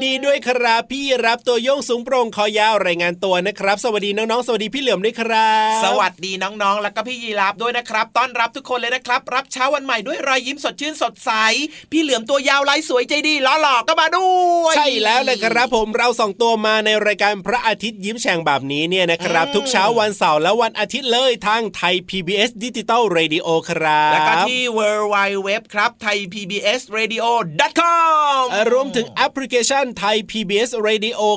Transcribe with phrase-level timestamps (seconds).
[0.00, 11.30] ดีด้วยครับ พี่ยีราฟตัวโย่งสูงโปร่งคอยาวรายงานตัวนะครับ สวัสดีน้องๆ สวัสดีพี่เหลือมด้วยครับ สวัสดีน้องๆ แล้วก็พี่ยีราฟด้วยนะครับ ต้อนรับทุกคนเลยนะครับ รับเช้าวันใหม่ด้วยรอยยิ้มสดชื่นสดใส
[11.92, 14.30] พี่เหลือมตัวยาวลายสวยใจดีล้อหลอกก็มาด้
[14.62, 24.80] วย ใช่แล้วเลยครับผมเราสองตัวมาในรายการพระอาทิตย์ยิ้มแฉ่งแบบนี้เนี่ยนะครับ ทุกเช้าวันเสาร์และวันอาทิตย์เลยทางไทย PBS ดิจิตอลเรดิโอครับแล้วก็ที่ w
[25.14, 25.16] w
[25.46, 27.24] w ครับไทย PBS Radio
[27.80, 30.91] com รวมถึงแอปพลิเคชันไทย PBS Radio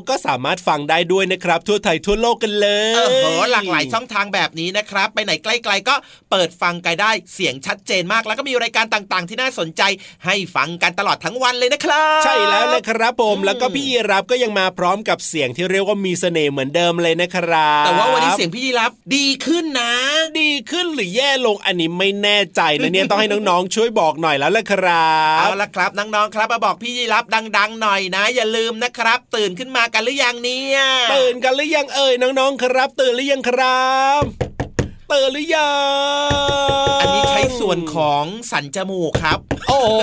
[0.09, 5.95] ก็สามารถฟังได้ด้วยนะครับ ทั่วไทยทั่วโลกกันเลยเออโหหลากหลายช่องทางแบบนี้นะครับ ไปไหนใกล้ๆก็
[6.31, 9.81] เปิดฟังกันได้เสียงชัดเจนมาก แล้วก็มีรายการต่างๆ ที่น่าสนใจ
[10.25, 19.93] ให้ฟังกันตลอดทั้งวันเลยนะครับ ใช่แล้วเลยครับผมแล้วก็พี่ยีรับก็ยังมาพร้อมกับเสียงที่เรียกว่ามีเสน่ห์เหมือนเดิมเลยนะครับ แต่ว่าวันนี้เสียงพี่ยีรับดีขึ้นนะ
[20.41, 27.23] ดีขึ้นหรือแย่ลงอันนี้ไม่แน่ใจนะเนี่ยต้องให้น้องๆช่วยบอกหน่อยแล้วล่ะครับเอาละครับน้องๆครับมาบอกพี่ยีรับ
[27.57, 30.77] ดัง ๆ หน่อยนะ อย่าลืมนะครับตื่นื่นขึ้นมากันหรือยังเนี่ย
[31.15, 34.54] ตื่นกันหรือยังเอ่ยน้องๆครับ ตื่นหรือยังครับ
[35.11, 35.71] ตื่นหรือยั
[36.97, 39.93] งอันนี้ใช้ส่วนของสันจมูกครับ โอ้โห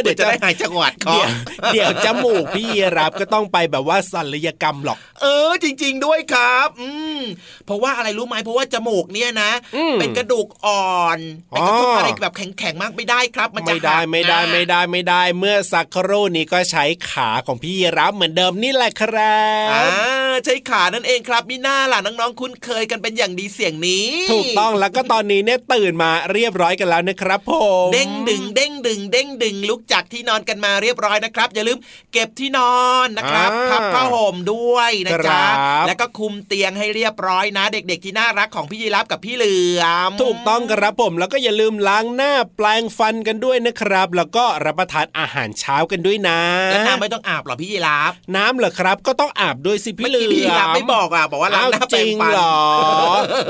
[0.00, 1.28] เดี๋เดี๋ยยววจะจะได้หายจังหวัดคอเดี๋ยว
[1.72, 7.20] เดี๋ยวจมูกพี่ยีรับก็ต้องไปแบบว่าศัลยกรรมหรอก เออ จริง ๆ ด้วยครับ อืม
[7.66, 11.18] เพราะว่าอะไรรู้ไหมเพราะว่าจมูกเนี่ยนะอืมเป็นกระดูกอ่อน
[11.48, 19.38] ไปกระทบอ๋อออะไรแบบแข็งๆมากไม่ได้ครับ มันจะไม่ได้หักไม่ได้นะไม่ได้ไม่ได้ เมื่อสักครู่นี้ก็ใช้ขาของพี่ยีรับเหมือนเดิมนี่แหละครั
[19.72, 27.52] อ่าบใช้ขานั่นเองครับมิน่าล่ะน้องๆคุ้นเคยกันเป็นอย่างดีเสียงนี้ ถูกต้องแล้วก็ตอนนี้เนี่ยตื่นมาเรียบร้อยกันแล้วนะครับผ
[27.86, 31.78] มเด้งดึงเด้งดึงเด้งดึงลุกจากที่นอนกันมาเรียบร้อยนะครับ อย่าลืม
[32.12, 35.56] เก็บที่นอนนะครับอ่าพับผ้าห่มด้วยนะจ๊ะครับ
[35.86, 46.40] แล้วก็คุมเตียงให้เรียบร้อยนะ เด็กๆที่น่ารักของพี่ยีรับกับพี่เหลือมถูกต้องครับผมแล้วก็อย่าลืมล้างหน้าแปลงฟันกันด้วยนะครับ แล้วก็รับประทานอาหารเช้ากันด้วยนะ
[46.70, 52.58] แล้วน้ำไม่ต้องอาบหรอพี่ยีรับน้ำเหรอครับก็ต้องอาบด้วยสิพี่เมื่อเหลืกี้พี่ยีอรับมไม่บอกอะบอกว่าล้างหน้าอ้วแปจรริงงฟันเหรอ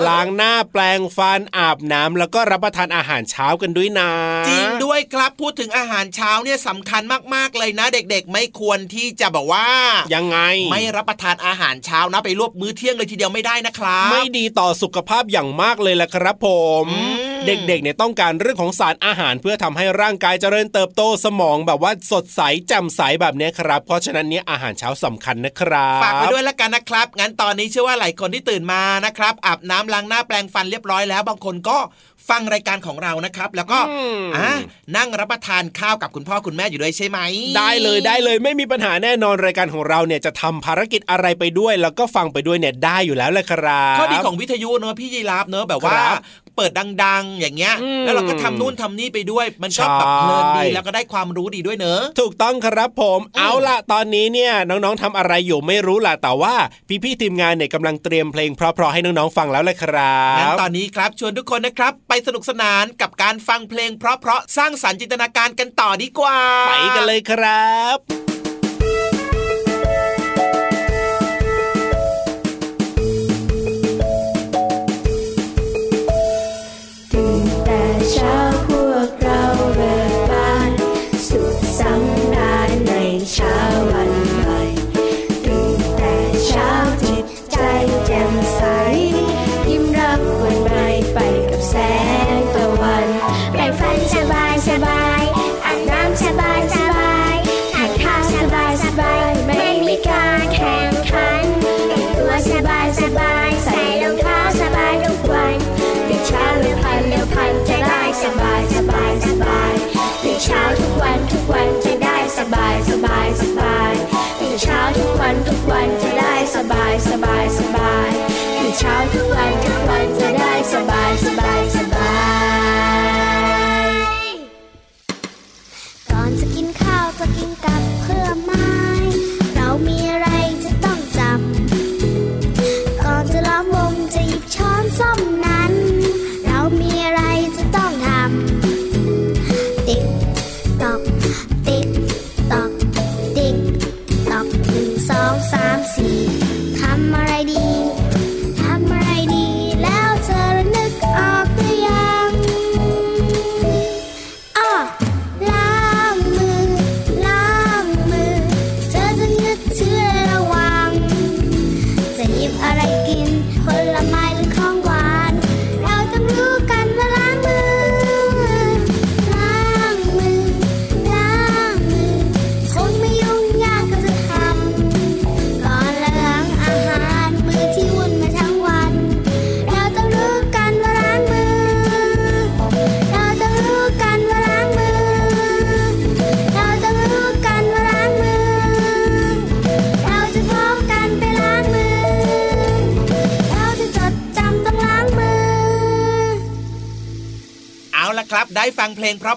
[0.08, 4.11] ล้างหน้าแปลงฟันอาบน้ำแล้วก็รับประทานอาหารเช้ากันด้วยนะ
[4.49, 7.03] จริงด้วยครับพูดถึงอาหารเช้าเนี่ยสำคัญ
[7.35, 9.69] มากๆเลยนะ เด็กๆ ไม่ควรที่จะบอกว่า
[10.15, 10.39] ยังไง
[10.73, 16.49] ไม่รับประทานอาหารเช้านะไปรวบมื้อเที่ยงเลยทีเดียวไม่ได้นะครับ ไม่ดีต่อสุขภาพอย่างมากเลยแหละครับผ
[16.85, 17.03] มอื
[17.34, 31.79] ม เด็กๆเนี่ยต้องการเรื่องของสารอาหาร เพื่อทำให้ร่างกายเจริญเติบโตสมองแบบว่าสดใสแจ่มใสแบบเนี้ยครับ เพราะฉะนั้นเนี่ยอาหารเช้าสำคัญนะครับฝากไว้ด้วยละกันนะครับงั้นตอนนี้เชื่อว่าหลายคนที่ตื่นมานะครับอาบน้ำล้างหน้าแปรงฟันเรียบร้อยแล้ว บางคนก็
[32.32, 34.52] ฟังรายการของเรานะครับ แล้วก็อืมอ่า
[34.97, 37.19] นั่งรับประทานข้าวกับคุณพ่อคุณแม่อยู่ด้วยใช่ไหม
[37.58, 46.23] ได้เลยได้เลยไม่มีปัญหาแน่นอนรายการของเราเนี่ยจะทำภารกิจอะไรไปด้วย แล้วก็ฟังไปด้วยเนี่ยได้อยู่แล้วแหละครับข้อดีของวิทยุเนอะพี่ยีราฟเนอะแบบว่าครับ
[46.56, 46.71] เปิด
[47.05, 56.55] ดัง ๆ อย่างเงี้ยอืมแล้วเราก็ทำนู่นทำนี่ไปด้วย มันก็แบบใช่เพลินดีแล้วก็ได้ความรู้ดีด้วยเนอะถูกต้องครับผมเอาล่ะตอนนี้เนี่ยน้องๆทำอะไรอยู่ไม่รู้ล่ะแต่ว่า
[57.05, 68.34] พี่ๆทีมงานเนี่ยกำลังเตรียมเพลงเพราะๆให้น้องๆฟังแล้วแหละครังั้นบตอนนี้ครับชวนทุกคนนะครับ ไปสนุกสนานกับการฟังเพลงเพราะๆสร้างสรรค์จินตนาการกันต่อดีกว่า ไปกันเลยครับ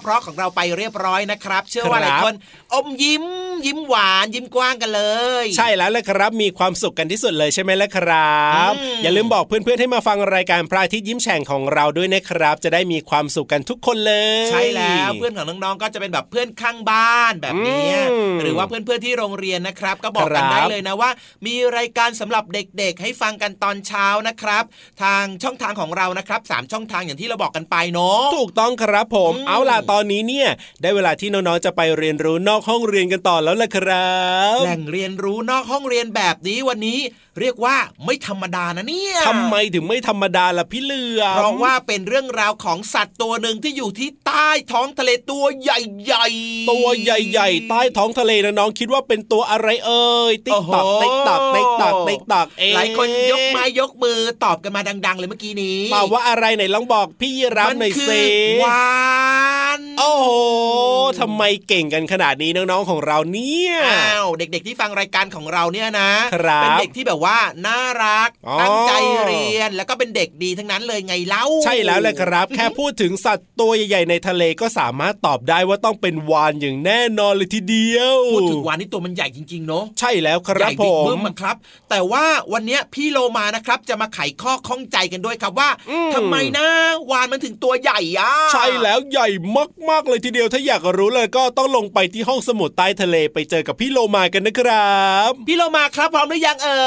[0.02, 2.34] เพลงเพราะๆของเราไปเรียบร้อยนะครับ เชื่อว่าหลายคน
[2.74, 3.24] อมยิ้ม
[3.66, 5.02] ยิ้มหวานยิ้มกว้างกันเล
[5.42, 21.10] ย ใช่แล้วแหละครับมีความสุขกันที่สุดเลยใช่ไหมล่ะครับอืมอย่าลืมบอกเพื่อนๆให้มาฟังรายการพระอาทิตย์ยิ้มแฉ่งของเราด้วยนะครับ จะได้มีความสุขกันทุกคนเลย ใช่แล้วเพื่อนของน้องๆก็จะเป็นแบบเพื่อนข้างบ้านแบบนี้อืมหรือว่าเพื่อนๆที่โรงเรียนนะครับ ก็บอกกันครับได้เลยนะว่า
[21.46, 24.64] มีรายการสำหรับเด็กๆ ให้ฟังกันตอนเช้านะครับ
[25.02, 30.48] ทางช่องทางของเรานะครับสามช่องทางอย่างที่เราบอกกันไปเนาะถูกต้องครับผมอืมเอาล่ะตอนนี้เนี่ย
[30.82, 34.16] ได้เวลาที่น้องๆจะไปเรียนรู้นอกห้องเรียนกันต่อแล้วล่ะครั
[34.56, 36.98] บแหล่งเรียนรู้นอกห้องเรียนแบบนี้วันนี้
[37.40, 58.22] เรียกว่าไม่ธรรมดานะเนี่ยทำไมถึงไม่ธรรมดาล่ะพี่เหลือมเพราะว่าเป็นเรื่องราวของสัตว์ตัวหนึ่งที่อยู่ที่ใต้ท้องทะเลตัวใหญ่ๆ ตัวใหญ่ๆ ใต้ท้องทะเลนะน้องคิดว่าเป็นตัวอะไรเอ่ยติ๊กตอกโอ้โหติ๊กตอกติ๊กตอกติ๊กตอกเองหลายคนยกไม้ยกมือตอบกันมาดัง ๆ เลยเมื่อกี้นี้ตอบว่าอะไรไหนลองบอกพี่ยีรับมันหน่อยคืสิ
[58.64, 58.88] วา
[59.78, 60.28] นโอ้โห
[61.20, 63.37] ทำไมเก่งกันขนาดนี้น้องๆของเราเนี่ย
[63.86, 68.92] อ้าวเด็ก ๆ ที่ฟังรายการของเราเนี่ยนะครับเป็นเด็กที่แบบว่าน่ารักอ๋อตั้งใจ
[69.24, 81.56] เรียนแล้วก็เป็นเด็กดีทั้งนั้นเลยไงเล่า ใช่แล้วแหละครับ แค่พูดถึงสัตว์ตัวใหญ่ๆในทะเลก็สามารถตอบได้ว่าต้องเป็นวานอย่างแน่นอนเลยทีเดียวพูดถึงวานนี่ตัวมันใหญ่จริงๆเนาะใช่แล้วคใหรับญ่ผบิ๊กมเบิ้มอะครับ
[81.90, 86.68] แต่ว่าวันเนี้ยพี่โลมานะครับจะมาไขข้อข้องใจกันด้วยครับว่าอืมทำไมนะ
[87.10, 89.28] วานมันถึงตัวใหญ่อะใช่แล้วใหญ่
[89.90, 96.82] มากๆเลยทีเดียวถ้าอยากรู้เลยก็ต้องลงไปที่ห้องสมุดใต้ทะเลไปเจอกับพี่โลมากันนะครับ พี่โลมาครับพร้อมหรือยังเอ่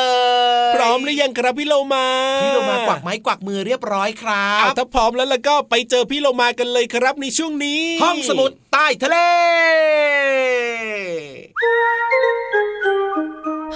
[0.71, 2.05] ยพร้อมหรือยังครับพี่โลมา
[2.43, 9.17] พี่โลมากวักไม้กวักมือเรียบร้อยครัอะบถ้าพร้อมแล้วแล้วก็ไปเจอพี่โลมากันเลยครับในช่วงนี้ ห้องสมุดใต้ทะเล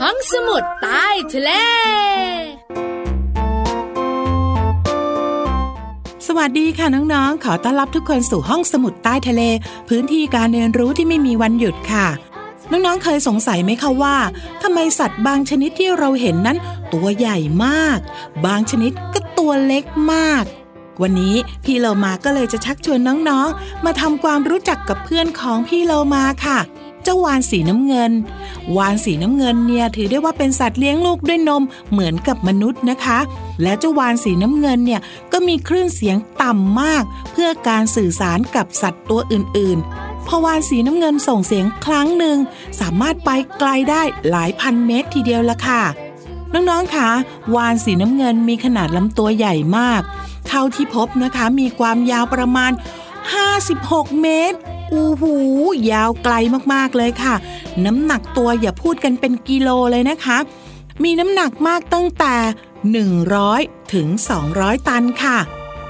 [0.02, 1.52] ห้องสมุดใต้ทะเล
[6.28, 9.42] สวัสดีค่ะน้องๆ ขอต้อนรับทุกคนสู่ห้องสมุดใต้ทะเล
[9.90, 12.08] พื้นที่การเรียนรู้ที่ไม่มีวันหยุดค่ะ
[12.72, 14.16] น้องๆ เคยสงสัยไหมคะว่า
[14.62, 16.58] ทำไมสัตว์บางชนิดที่เราเห็นนั้น
[16.94, 18.00] ตัวใหญ่มาก
[18.46, 20.44] บางชนิดก็ตัวเล็กมาก
[21.02, 26.60] วันนี้พี่โลมาก็เลยจะชักชวนน้องๆ มาทำความรู้จักกับเพื่อนของพี่โลมาค่ะ
[27.04, 28.12] เจ้าวานสีน้ำเงิน
[28.78, 33.20] วานสีน้ำเงินเนี่ยถือได้ว่าเป็นสัตว์เลี้ยงลูกด้วยนมเหมือนกับมนุษย์นะคะ
[33.62, 42.38] และเจ้าวานสีน้ำเงินเนี่ยก็มีคลื่นเสียงต่ำมาก เพื่อการสื่อสารกับสัตว์ตัวอื่นๆ พอวานสีน้ำเงินส่งเสียงครั้งหนึ่ง
[42.80, 43.30] สามารถไป
[43.60, 45.84] ไกลได้หลายพันเมตรทีเดียวละค่ะ
[46.54, 47.10] น้องๆคะ
[47.56, 50.02] วานสีน้ำเงินมีขนาดลำตัวใหญ่มาก
[50.48, 52.72] เท่าที่พบนะคะมีความยาวประมาณ
[53.46, 54.58] 56 เมตร
[54.92, 55.36] อู้หู
[55.92, 56.34] ยาวไกล
[56.74, 57.36] มากๆเลยค่ะ
[57.86, 60.38] น้ำหนักตัวอย่าพูดกันเป็นกิโลเลยนะคะ
[61.04, 62.36] มีน้ำหนักมากตั้งแต่
[63.36, 64.08] 100 ถึง
[64.48, 65.38] 200 ตันค่ะ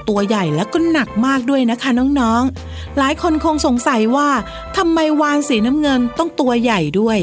[0.08, 4.28] ตัวใหญ่และก็หนักมากด้วยนะคะน้องๆ หลายคนคงสงสัยว่า
[4.76, 7.18] ทำไมวานสีน้ำเงินต้องตัวใหญ่ด้วย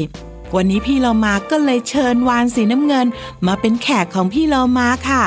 [0.54, 3.06] วันนี้พี่เรามาก็เลยเชิญวานสีน้ำเงิน
[3.46, 5.22] มาเป็นแขกของพี่เรามาค่ะ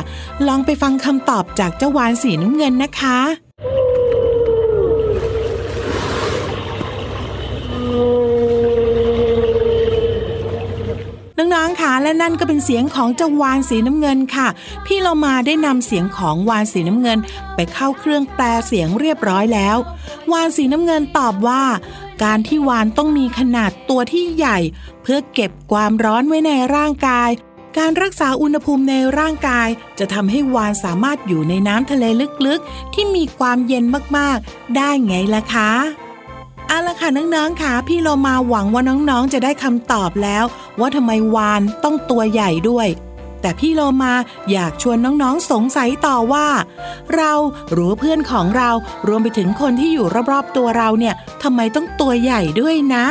[0.47, 3.46] ลองไปฟังคำตอบจากเจ้าวานสีน้ำเงินนะคะ
[11.37, 14.47] น้องๆค่ะและนั่นก็เป็นเสียงของเจ้าวานสีน้ำเงินค่ะ
[14.85, 17.17] พี่เรามาได้นำเสียงของวานสีน้ำเงิน
[17.55, 19.77] ไปเข้าเครื่องแปลเสียงเรียบร้อยแล้ว
[20.31, 21.63] วานสีน้ำเงินตอบว่า
[22.23, 24.59] การที่วานต้องมีขนาดตัวที่ใหญ่
[25.01, 27.29] เพื่อเก็บความร้อนไว้ในร่างกาย
[27.77, 29.67] การรักษาอุณหภูมิในร่างกาย
[29.99, 32.03] จะทำให้วานสามารถอยู่ในน้ำทะเล
[32.47, 33.83] ลึกๆ ที่มีความเย็น
[34.17, 35.71] มากๆ ได้ไงล่ะคะ
[36.67, 40.45] เอาละค่ะน้องๆค่ะพี่โลมาหวังว่าน้องๆจะได้คำตอบแล้ว
[40.79, 42.87] ว่าทำไมวานต้องตัวใหญ่ด้วย
[43.41, 44.13] แต่พี่โลมา
[44.51, 46.47] อยากชวนน้องๆสงสัยต่อว่า
[47.15, 47.33] เรา
[47.71, 48.69] หรือเพื่อนของเรา
[49.07, 53.05] รวมไปถึงคนที่อยู่รอบๆตัวเราเนี่ยทำไมต้องตัวใหญ่ด้วยนะ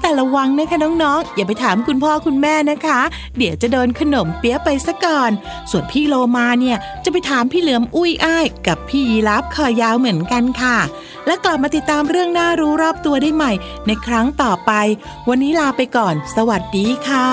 [0.00, 3.00] แต่ระวังนะคะน้องๆ อย่าไปถามคุณพ่อคุณแม่นะคะ
[3.38, 5.30] เดี๋ยวจะโดนขนมเปี๊ยะไปซะก่อน
[5.70, 10.78] ส่วนพี่โลมาเนี่ยจะไปถามพี่เหลือมอุ้ยอ้าย กับพี่ยีราฟคอยาวเหมือนกันค่ะ
[11.26, 13.52] และกลับมาติดตามเรื่องน่ารู้รอบตัวได้ใหม่
[13.86, 14.72] ในครั้งต่อไป
[15.28, 17.30] วันนี้ลาไปก่อน สวัสดีค่ะ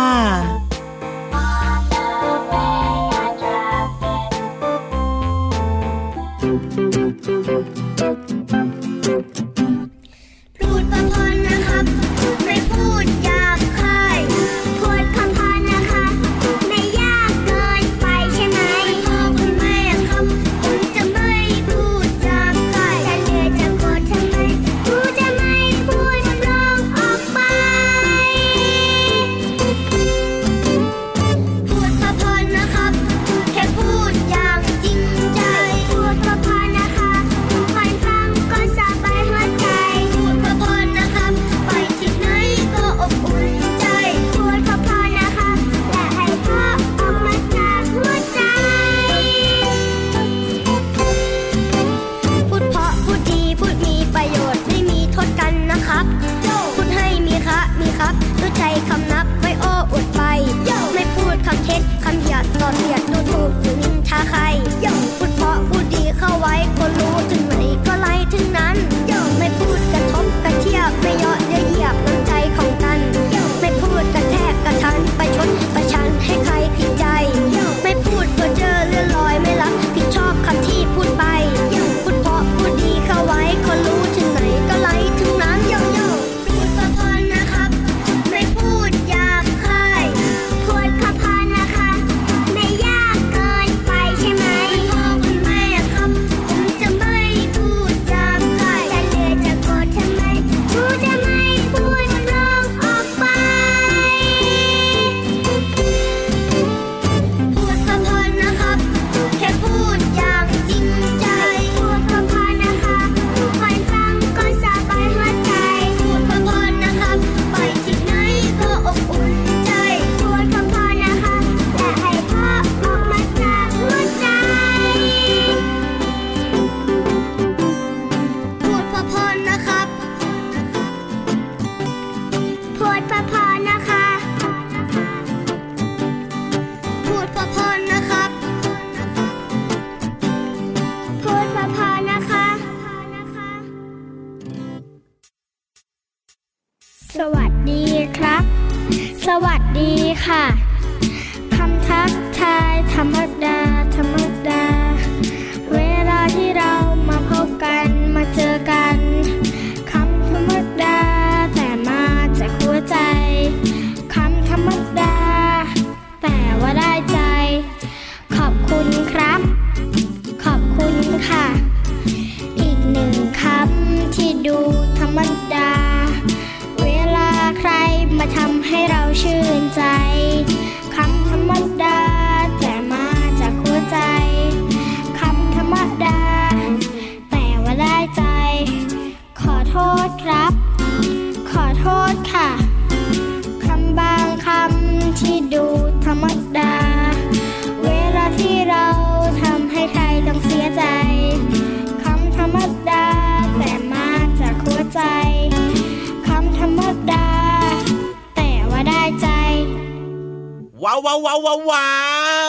[210.91, 211.91] ว้าวว้าวว้าวว้าวว้า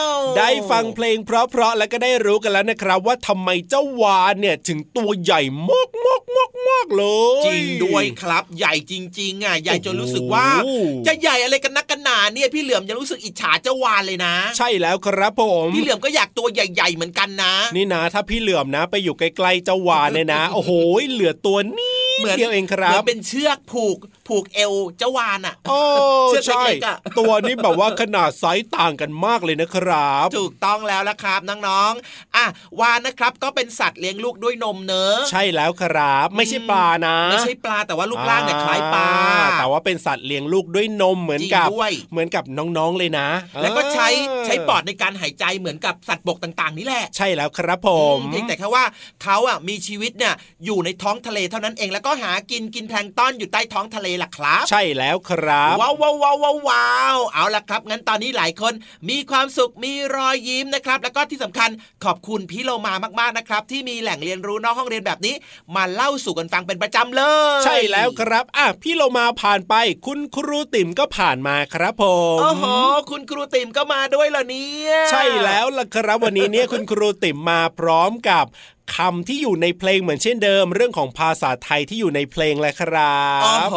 [0.05, 0.07] ว
[0.39, 7.05] ได้ฟังเพลงเพราะๆแล้วก็ได้รู้กันแล้วนะครับ ว่าทำไมเจ้าวานเนี่ยถึงตัวใหญ่มากมากมากมากเล
[7.43, 20.71] ยจริงด้วยครับ ใหญ่จริง ๆ อะ ใหญ่จนรู้สึกว่าโอ้โหจะใหญ่อะไรกันนักกันหนาเนี่ยพี่เหลือมยังรู้สึกอิจฉาเจ้าวานเลยนะ ใช่แล้วครับผมพี่เหลือมก็อยากตัวใหญ่ ๆ เหมือนกันนะ นี่นะ ถ้าพี่เหลือมนะ ไปอยู่ใกล้ๆเจ้าวานเนี่ยนะ โอ้โห
[21.13, 23.97] เหลือตัวนี้ เหมือนเดียวเองครัเหมือบนเป็นเชือกผูก
[24.29, 25.81] ผูกเอวเจ้าวานอะโอ้
[26.29, 32.47] เชือกใช่เล็กๆอะตัวนี้แบบว่าขนาดไซส์ต่างกันมากเลยนะครับ ถูกต้องแล้วละครับน้องๆอะ
[32.81, 39.09] วานนะครับก็เป็นสัตว์เลี้ยงลูกด้วยนมเนอะใช่แล้วครับ ไม่ใช่ปลานะ ไม่ใช่ปลาแต่ว่ารูปร่างเนี่ยคล้ายปลา
[39.41, 43.29] อ่แต่ว่าเป็นสัตว์เลี้ยงลูกด้วยนมเหมือนกับจริงด้วยเหมือนกับน้องๆเลยนะ
[43.63, 48.85] แล้วก็ใช้เออใช้ปอดในการหายใจเหมือนกับสัตว์บกต่างๆ นี่แหละ ใช่แล้วครับผมเพียงแต่แค่ว่า
[49.23, 58.73] เขาอะมีชีวิตเนี่ยอยู่ในท้องทะเลเท่านั้นเองแล้วก็หากินกินแพลงก์ต้อนอยู่ใต้ท้องทะเลล่ะครับ ใช่แล้วครับว้าวว้าวว้าวว้าวว้าวเอาล่ะครับ งั้นตอนนี้หลายคน
[59.09, 61.71] มีความสุขมีรอยยิ้มนะครับ แล้วก็ที่สำคัญ
[62.05, 65.35] ขอบคุณพี่โลมามากๆนะครับ ที่มีแหล่งเรียนรู้นอกห้องเรียนแบบนี้
[65.77, 67.23] มาเล่าสู่กันฟังเป็นประจำเล
[67.59, 69.75] ย ใช่แล้วครับอะพี่เรามาผ่านไป
[70.07, 72.05] คุณครูติ๋มก็ผ่านมาครับผ
[72.37, 72.65] มโอ้โห
[73.11, 78.47] คุณครูติ๋มก็มาด้วยเหรอเนี่ยใช่แล้วล่ะครับวันนี้เนี่ยคุณครูติ๋มมาพร้อมกับ
[78.95, 83.77] คำที่อยู่ในเพลงเหมือนเช่นเดิม เรื่องของภาษาไทยที่อยู่ในเพลงแหละครัโอ้บโห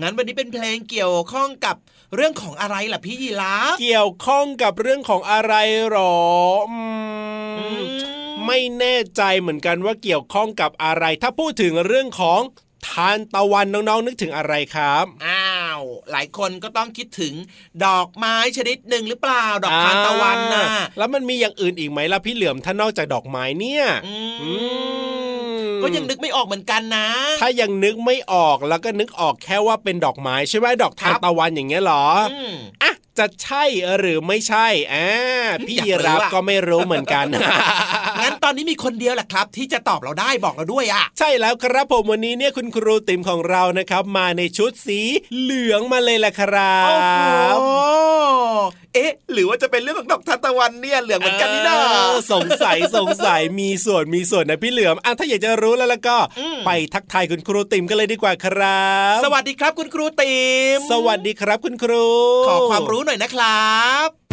[0.00, 1.76] งั้นวันนี้เป็นเพลงเกี่ยวข้องกับ
[2.14, 5.54] เรื่องของอะไรล่ะพี่ยีราฟเกี่ยวข้องกับเรื่องของอะไร
[5.90, 6.16] หรอ
[6.70, 6.80] อื
[7.52, 7.84] มอืม
[8.46, 12.40] ไม่แน่ใจเหมือนกันว่าเกี่ยวข้องกับอะไร ถ้าพูดถึงเรื่องของ
[12.86, 17.34] ทานตะวันน้องๆนึกถึงอะไรครับอ้าวหลายคนก็ต้องคิดถึง
[17.84, 24.50] ดอกไม้ชนิดหนึ่งหรือเปล่าดอกทานตะวันน่ะอ่าแล้วมันมีอย่างอื่นอีกไหมล่ะพี่เหลือมถ้านอกจากดอกไม้เนี่ยอืมอื
[25.56, 27.08] มก็ยังนึกไม่ออกเหมือนกันนะ
[27.40, 33.64] ถ้ายังนึกไม่ออกแล้วก็นึกออกแค่ว่าเป็นดอกไม้ใช่ไหมดอกทานครับตะวันอย่างเงี้ยเหรออืมอะจะใช่
[33.98, 35.08] หรือไม่ใช่อ่า
[35.66, 37.26] พี่อยากยีรู้รับอะก็ไม่รู้เหมือนกัน
[38.22, 45.00] งั้นตอนนี้มีคนเดียวแหละครับ ที่จะตอบเราได้บอกเราด้วยอะ ใช่แล้วครับผมวันนี้เนี่ยคุณครูติ๋มของเรานะครับ มาในชุดสี
[45.40, 47.70] เหลืองมาเลยแหละครับโอ้โห
[48.94, 62.06] เอ๊ะ หรือว่าจะเป็นเรื่องของดอกทานตะวันเนี่ยเหลืองเหมือนกันนี่นาเออสงสัยสงสัยมีส่วนมีส่วนนะพี่เหลือมอะถ้าอยากจะรู้แล้วแล้วก็อืมไปทักทายคุณครูติ๋มกันเลยดีกว่าครับ สวัสดีครับคุณครูติ๋มสวัสดีครับคุณครู
[62.48, 63.72] ขอความรู้หน่อยนะครั
[64.06, 64.27] บ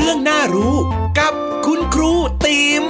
[0.00, 0.74] เรื่องน่ารู้
[1.18, 1.32] กับ
[1.66, 2.12] คุณครู
[2.46, 2.84] ติ๋ม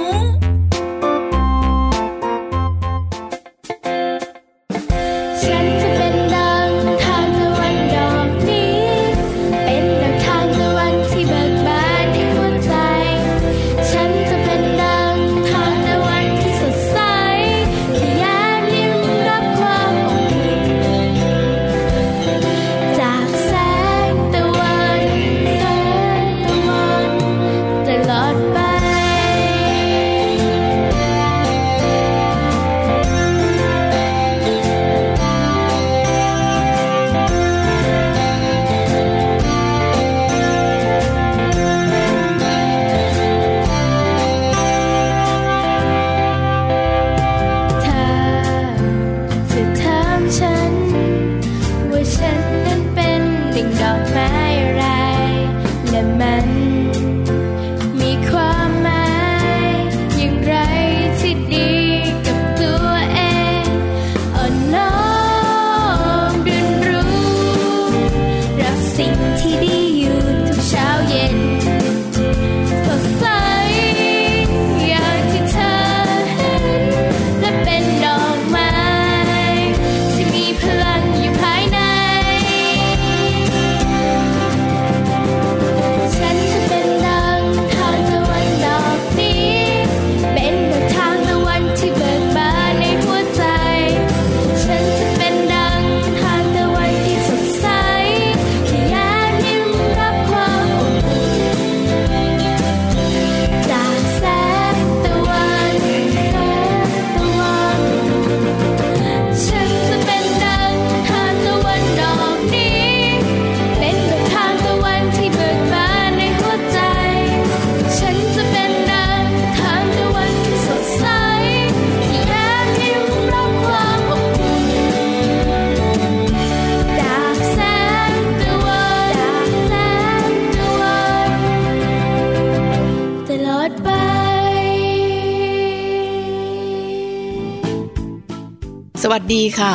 [139.59, 139.73] ค่ะ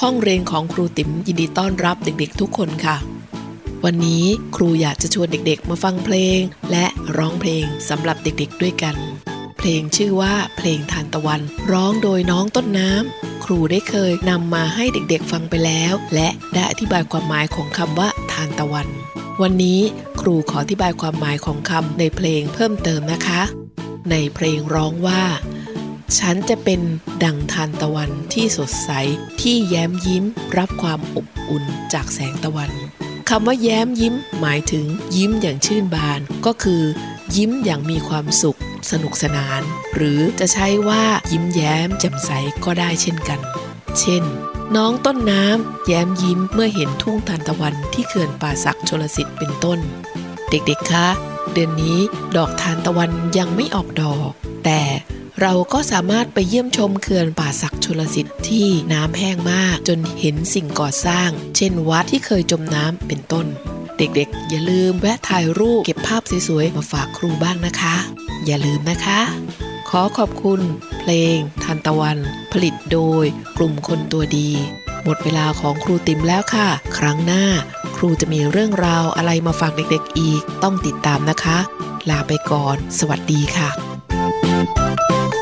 [0.00, 2.96] ห้องเรียนของครูติ๋มยินดีต้อนรับเด็กๆทุกคนค่ะ
[3.84, 4.24] วันนี้
[4.56, 6.38] ครูอยากจะชวนเด็กๆ มาฟังเพลง
[6.70, 6.86] และ
[7.16, 8.96] ร้องเพลงสำหรับเด็กๆด้วยกัน
[9.58, 11.40] เพลงชื่อว่าเพลงทานตะวัน
[11.72, 18.88] ร้องโดยน้องต้นน้ำครูได้เคยนำมาให้เด็กๆฟังไปแล้ว และได้อธิบายความหมายของคำว่าทานตะวัน
[19.42, 19.80] วันนี้
[20.20, 23.42] ครูขออธิบายความหมายของคำในเพลงเพิ่มเติมนะคะ
[24.10, 25.22] ในเพลงร้องว่า
[26.18, 26.80] ฉันจะเป็น
[27.24, 28.90] ดังทานตะวันที่สดใส
[29.40, 30.24] ที่แย้มยิ้ม
[30.58, 32.70] รับความอบอุ่นจากแสงตะวัน
[33.28, 36.82] คำว่าแย้มยิ้มหมายถึงยิ้มอย่างชื่นบาน ก็คือ
[37.36, 38.58] ยิ้มอย่างมีความสุข
[38.90, 39.60] สนุกสนาน
[39.94, 42.30] หรือจะใช้ว่ายิ้มแย้มแจ่มใส
[42.64, 43.40] ก็ได้เช่นกัน
[43.98, 44.24] เช่น
[44.76, 49.78] น้องต้นน้ำแย้มยิ้มเมื่อเห็นทุ่งทานตะวันที่เขื่อนป่าสักชลสิทธิ์เป็นต้น
[50.50, 51.08] เด็กๆคะ
[51.52, 51.98] เดือนนี้
[52.36, 54.30] ดอกทานตะวันยังไม่ออกดอก
[54.64, 54.80] แต่
[55.40, 63.46] เราก็สามารถไปเยี่ยมชมเขื่อนป่าสักชลสิทธิ์ที่น้ำแห้งมาก จนเห็นสิ่งก่อสร้าง เช่นวัดที่เคยจมน้ำเป็นต้น
[63.98, 67.96] เด็กๆ อย่าลืมแวะถ่ายรูปเก็บภาพสวยๆ มาฝากครูบ้างนะคะ
[68.46, 69.20] อย่าลืมนะคะ
[69.88, 70.60] ขอขอบคุณ
[70.98, 72.18] เพลง ทันตะวัน
[72.52, 73.24] ผลิตโดย
[73.56, 74.50] กลุ่มคนตัวดี
[75.04, 76.68] หมดเวลาของครูติมแล้วค่ะ
[76.98, 77.44] ครั้งหน้า
[77.96, 81.58] ครูจะมีเรื่องราวอะไรมาฝากเด็กๆ อีก ต้องติดตามนะคะ
[82.10, 83.95] ลาไปก่อน สวัสดีค่ะ
[84.56, 85.35] Thank you.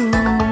[0.00, 0.49] อ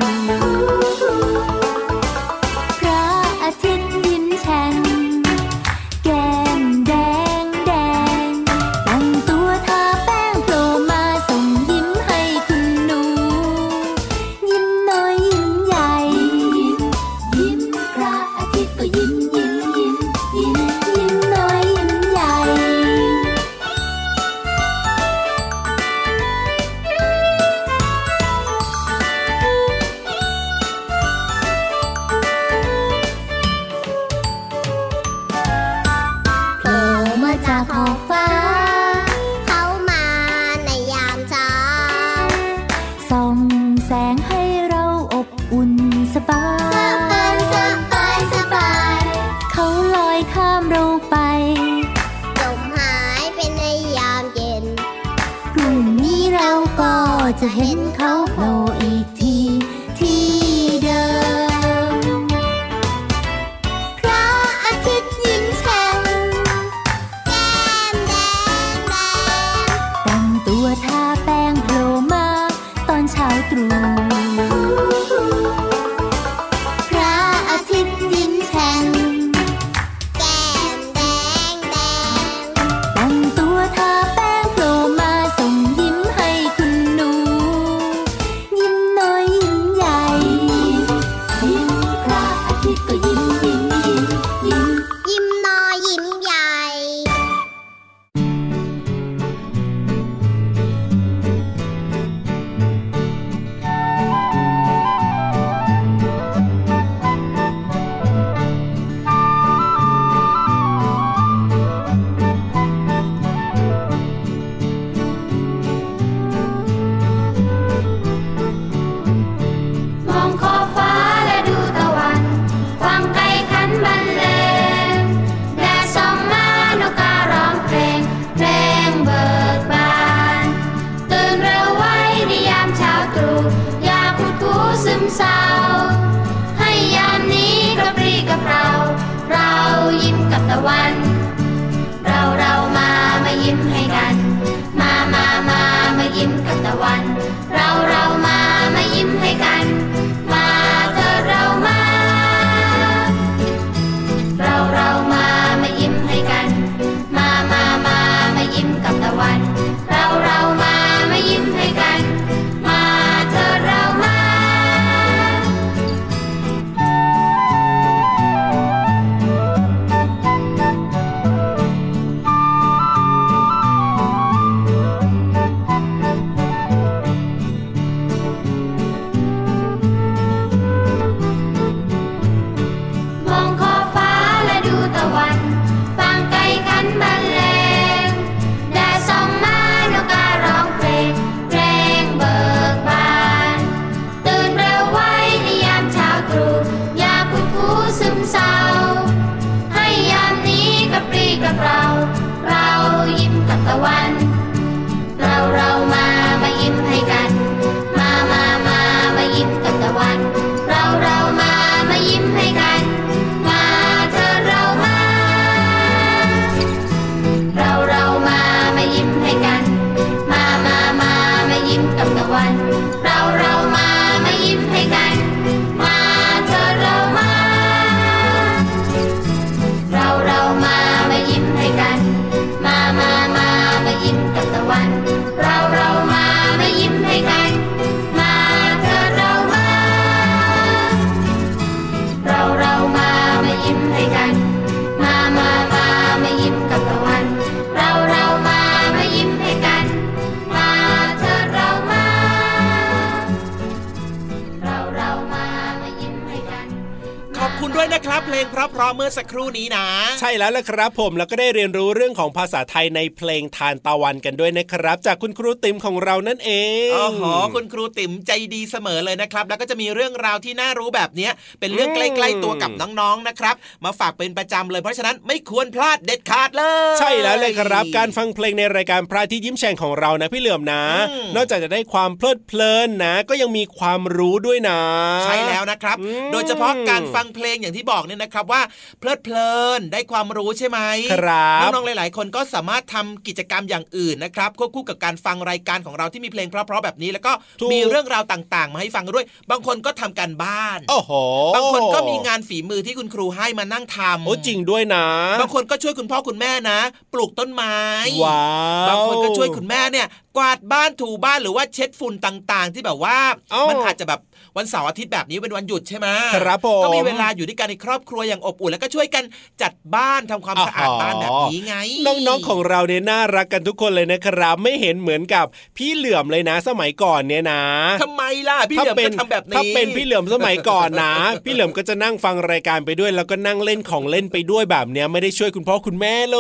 [258.28, 259.86] เพลงเพราะๆเมื่อสักครู่นี้นะ
[260.20, 266.50] ใช่แล้วละครับผมแล้วก็ได้เรียนรู้เรื่องของภาษาไทยในเพลงทานตะวันกันด้วยนะครับ จากคุณครูติ๋มของเรานั่นเอ
[266.88, 267.22] งโอ้โห
[267.54, 276.64] คุณครูติ๋มใจดีเสมอเลยนะครับ แล้วก็จะมีเรื่องราวที่น่ารู้แบบเนี้ยเป็นเรื่องใกล้ๆตัวกับน้องๆนะครับ มาฝากเป็นประจำเลยเพราะฉะนั้นไม่ควรพลาดเด็ดขาดเล
[276.94, 284.80] ย ใช่แล้วเลยครับ การฟังเพลงในรายการพระอาที่ยิ้มแฉ่งของเรานะพี่เหลือมนะอืมนอกจากจะได้ความเพลิดเพลินนะ ก็ยังมีความรู้ด้วยนะ
[285.24, 288.62] ใช่แล้วนะครับอืมโดยเฉพาะการฟังเพลงอย่างที่บอกเนี่ยนะครับว่า
[288.98, 290.78] เพลิดเพลินได้ความรู้ใช่ไหม
[291.12, 301.12] ครับน้องๆหลาย ๆ คนก็สามารถทำกิจกรรมอย่างอื่นนะครับควบคู่กับการฟังรายการของเราที่มีเพลงเพราะๆแบบนี้ แล้วก็ถูกมีเรื่องราวต่าง ๆ มาให้ฟังด้วย บางคนก็ทำการบ้านโอ้โห
[301.56, 305.06] บางคนก็มีงานฝีมือที่คุณครูให้มานั่งทำโอ้จริงด้วยนะ
[305.40, 306.78] บางคนก็ช่วยคุณพ่อคุณแม่นะ
[307.12, 307.78] ปลูกต้นไม้
[308.24, 308.42] ว้า
[308.84, 313.18] วบางคนก็ช่วยคุณแม่เนี่ย กวาดบ้านถูบ้านหรือว่าเช็ดฝุ่นต่าง ๆ ที่แบบว่า
[313.50, 314.20] เอ้ามัมันอาจจะแบบ
[314.58, 319.24] วันเสาร์อาทิตย์แบบนี้เป็นวันหยุดใช่ไหมครับผมก็มีเวลาอยู่ด้วยกันในครอบครัวอย่างอบอุ่นแล้วก็ช่วยกัน
[319.62, 321.74] จัดบ้านทำความสะอาดอ๋อบ้านแบบนี้ไง
[322.06, 327.62] น้องๆของเราเนี่ยน่ารักกันทุกคนเลยนะครับ ไม่เห็นเหมือนกับพี่เหลื่อมเลยนะ สมัยก่อนเนี่ยนะ
[328.02, 336.38] ทำไมล่ะพี่เหลือมก็ทำแบบนี้ถ้าเป็นพี่เหลือมสมัยก่อนนะ พี่เหลือมก็จะนั่งฟังรายการไปด้วย แล้วก็นั่งเล่นของเล่นไปด้วยแบบเนี้ยไม่ได้ช่วยคุณพ่อคุณแม่เล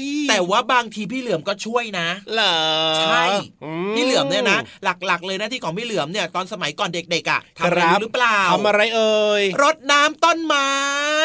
[0.00, 2.56] ย แต่ว่าบางทีพี่เหลือมก็ช่วยนะเหรอ
[2.98, 3.24] ใช่
[3.64, 10.70] อืพี่เหลือมเนี่ยนะ หลักๆ เลยนะที่ของพี่เหลือมเนี่ยตอนสมัยก่อนเด็กๆอะทำอะไรครับรู้หรือเปล่าทำอะไรเอ่ยรดน้ำต้นไม้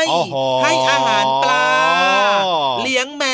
[0.09, 1.67] โอ้โหให้อาหารปลา
[2.81, 3.25] เลี้ยงแม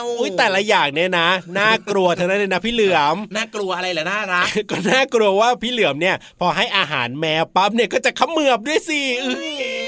[0.00, 1.28] วอุ้ยแต่ละอย่างเนี่ยนะ
[1.58, 9.79] น่ากลัวทั้งนั้นเลยนะพี่เหลือมน่ากลัวอะไรเหรอน่ารักก็น่ากลัวว่าพี่เหลือมเนี่ย พอให้อาหารแมวปั๊บเนี่ยก็จะเขมือบด้วยสิอื้อ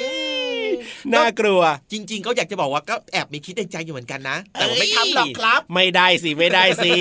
[1.14, 1.60] น่ากลัว
[1.92, 6.92] จริง ๆ ก็อยากจะบอกว่าก็แอบมีคิดในใจอยู่เหมือนกันนะ แต่ว่าไม่ทำหรอกครับ ไม่ได้สิไม่ได้สิ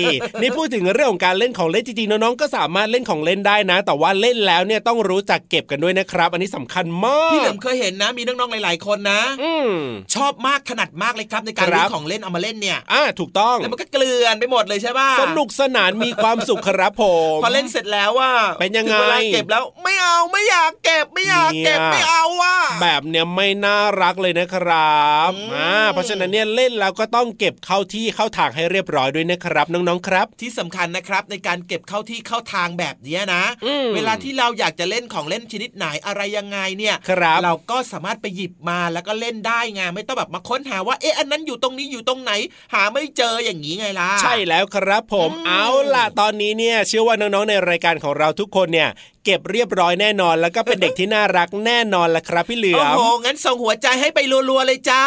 [0.42, 9.72] นี่พูดถึงเรื่องของการเล่นของเล่นจริงๆน้องๆก็สามารถเล่นของเล่นได้นะ แต่ว่าเล่นแล้วเนี่ยต้องรู้จักเก็บกันด้วยนะครับ อันนี้สำคัญมากพี่เหลิมเคยเห็นนะ มีน้องๆหลาย ๆ คนนะอืม
[10.14, 42.32] ชอบมากถนัดมากเลยครับในการครับเล่นของเล่นเอามาเล่นเนี่ยอ่าถูกต้องแล้วมันก็เกลื่อนไปหมดเลยใช่ป่ะสนุกสนานมีความสุขครับผมพอเล่นเสร็จแล้วว่าเป็นยังไงเวลาเก็บแล้วไม่เอาไม่อยากเก็บไม่อยากเก็บเนี่ยไม่เอาว่ะแบบเนี้ยไม่น่ารักเลยนะครับอืมอ่าเพราะฉะนั้นเนี่ยเล่นแล้วก็ต้องเก็บเข้าที่เข้าทางให้เรียบร้อยด้วยนะครับน้องๆครับ ที่สำคัญนะครับในการเก็บเข้าที่เข้าทางแบบเนี้ยนะอืมเวลาที่เราอยากจะเล่นของเล่นชนิดไหนอะไรยังไงเนี่ยครับเราก็สามารถไปหยิบมาแล้วก็เล่นได้ไงไม่ต้องแบบมาค้นหาว่าเอ๊ะอันนั้นอยู่ตรงนี้อยู่ตรงไหน
[42.74, 48.88] หาไม่เจออย่างนี้ไงล่ะใช่แล้วครับผมอืมเอาล่ะตอนนี้เนี่ยเชื่อว่าน้องๆในรายการของเราทุกคนเนี่ย
[49.24, 54.18] เก็บเรียบร้อยแน่นอน แล้วก็เป็นเด็กที่น่ารักแน่นอนละครับพี่เหลือโอ้มโหงั้นส่งหัวใจให้ไป
[54.48, 55.04] รัวๆเลยจ้า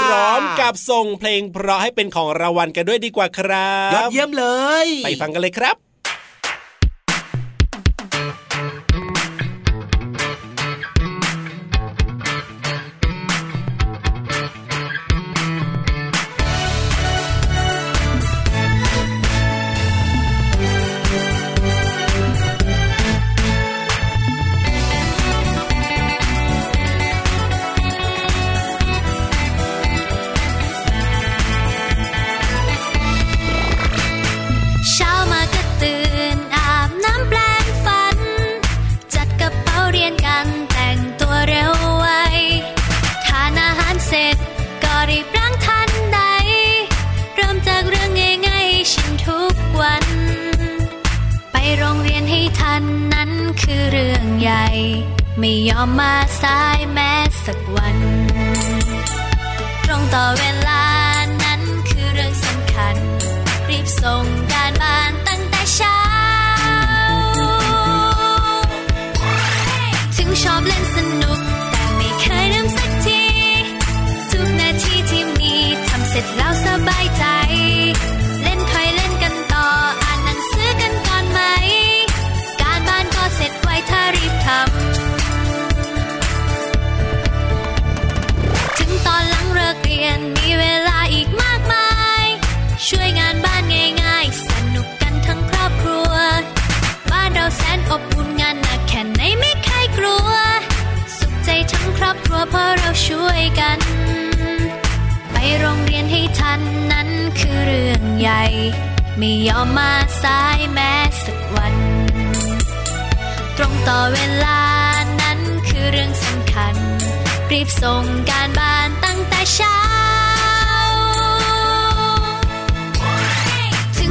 [0.00, 4.46] พร้อมกับส่งเพลงเพราะให้เป็นของรางวัลกันด้วยดีกว่าครับ ยอดเยี่ยมเล
[4.86, 5.76] ย ไปฟังกันเลยครับ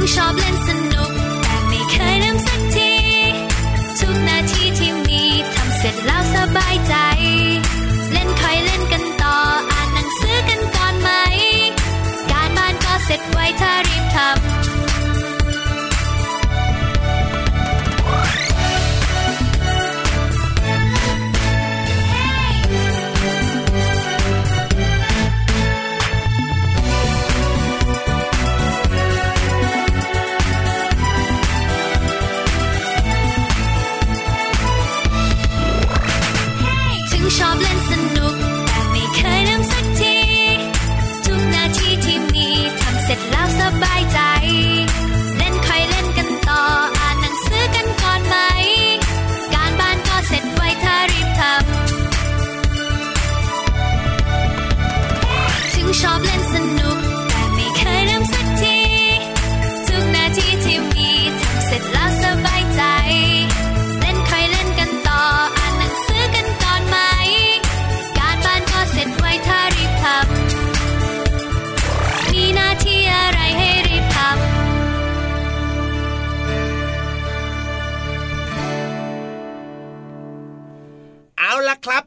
[0.04, 0.83] ถึงช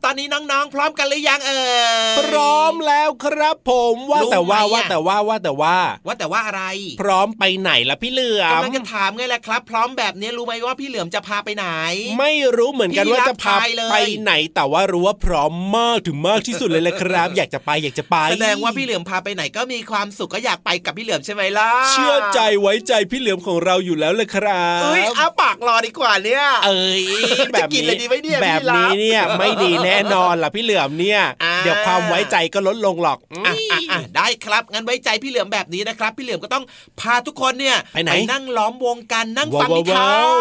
[0.10, 1.64] ตอนนี้น้องๆ พร้อมกันหรือยังเอ่
[2.14, 5.76] ยพร้อมแล้วครับผมว่ารู้แต่ว่าไหมอะว่าแต่ว่าว่าแต่ว่า
[6.08, 6.64] ว่าแต่ว่าอะไร
[7.02, 11.68] พร้อมไปไหนล่ะพี่เหลือมกำลังจะถามไงแหละครับ พร้อมแบบนี้รู้ไหมว่าพี่เหลือมจะพาไปไหน
[12.20, 27.04] ไม่รู้เหมือนกันพี่ว่ารับจะพาทายเลยไปไหน แต่ว่ารู้ว่าพร้อมมากถึงมากที่สุดเลยแหละครับ อยากจะไปอยากจะไปแสดงว่าพี่เหลือมพาไปไหนก็มีความสุขก็อยากไปกับพี่เหลือมใช่ไหมล่ะเชื่อใจไว้ใจพี่เหลือมของเราอยู่แล้วเลยครับเอ้ยอาปากรอดีกว่าเนี่ย เอ้ย
[27.54, 31.22] แบบจะกินเลยดีไหมเนี่ยแบบพี่รับนี้เนี่ยไม่ดีแน่แนนอนล่ะพี่เหลือมเนี่ย
[31.68, 36.64] ดี๋ยวความไว้ใจก็ลดลงหรอกอะอะอะได้ครับงั้นไว้ใจพี่เหลือมแบบนี้นะครับ พี่เหลือมก็ต้อง
[37.00, 40.40] พาทุกคนเนี่ยไปไหนนั่งล้อมวงกันนั่งว้าฟัวงนิทาว้าวน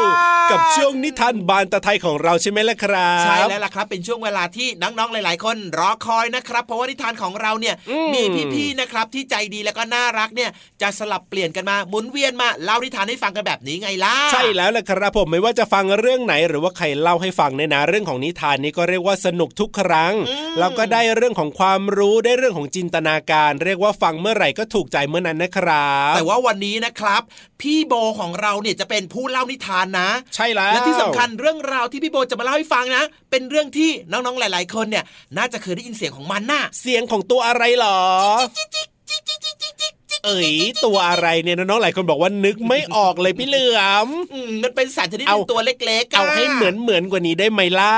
[0.51, 8.22] กับช่วงนิทานบานตะไทยของเราใช่ไหมล่ะครับใช่แล้วล่ะครับเป็นช่วงเวลาที่น้องๆหลาย ๆ คนรอคอยนะครับ เพราะว่านิทานของเราเนี่ยอืมมี
[8.55, 10.51] พี่ๆนะครับที่ใจดีแล้วก็น่ารักเนี่ย
[10.83, 20.14] จะสลับเปลี่ยนกันมาหมุนเวียนมาเล่านิทานให้ฟังกันแบบนี้ไงล่ะใช่แล้วล่ะครับผมไม่ว่าจะฟังเรื่องไหนหรือว่าใครเล่าให้ฟังเนี่ยนะเรื่องของนิทานนี้ก็เรียกว่าสนุกทุกครั้ง
[20.59, 27.23] แล้วก็ได้เรื่องของความรู้ได้เรื่องของจินตนาการ เรียกว่าฟังเมื่อไหร่ก็ถูกใจเมื่อนั้นนะครับแต่ว่าวันนี้นะครับ
[27.61, 35.05] พี่โบของเราเนี่ยจะเป็นผู้เล่านิทานนะ ใช่แล้วและที่สำคัญเรื่องราวที่พี่โบจะมาเล่าให้ฟังนะ เป็นเรื่องที่น้องๆหลาย ๆ คนเนี่ย
[35.37, 38.01] น่าจะเคยได้ยินเสียงของมันน่ะเสียงของตัวอะไรหรอ
[40.27, 40.53] เอ๋ย
[40.87, 47.95] ตัวอะไรเนี่ยน้องๆหลายคนบอกว่านึกไม่ออกเลยพี่เหลือมอืมมันเป็นสัตว์ชนิดหเอานึ่งตัวเล็กๆะเอาให้เหมือนเหมือนกว่านี้ได้ไหมล่ะ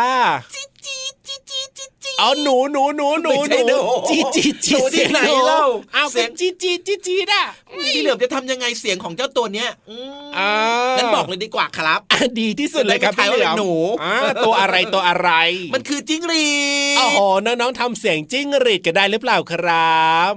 [2.18, 3.78] เอาหนูหนูหนูหนูไม่ใช่หนู
[4.10, 5.64] จีจีจีหนูที่ไหนสียงเล่า
[5.94, 7.44] เอาเสีเสียยงงจีจีจีจีน่ะ
[7.92, 10.50] พี่เหลือมจะทำยังไงเสียงของเจ้าตัวเนี้ยอืมอ่า
[10.96, 14.16] งั้นบอกเลยดีกว่าครับอะดีที่สุดเลยครับจะได้พี่ไม่เหลือทายว่าเป็นหนูอ่า
[14.46, 15.30] ตัวอะไรตัวอะไร
[15.74, 16.48] มันคือจิ้งหรี
[16.94, 20.32] ดโอ้โหน้องๆทำเสียงจิ้งหรีดกันได้หรือเปล่าครับ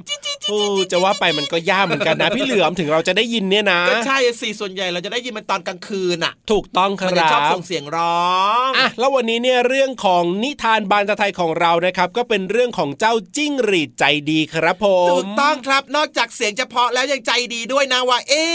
[0.50, 0.60] โอ้
[0.92, 8.32] จะว่าไปมันก็ยากเหมือนกันนะ พี่เหลือมถึงเราจะได้ยินเนี่ยนะก็ใช่สิส่วนใหญ่เราจะได้ยินมันตอนกลางคืนอะ ถูกต้องคมันรัจะบชอบส่งเสียงร้อ
[8.68, 18.46] งอะแล้ววันนี้เนี่ยเรื่องของนิทานบานตะไทยของเรานะครับก็เป็นเรื่องของเจ้าจิ้งหรีดใจดีครับผมถูกต้องครับนอกจากเสียงจะเพราะแล้วยังใจดีด้วยนะว่า เอ๊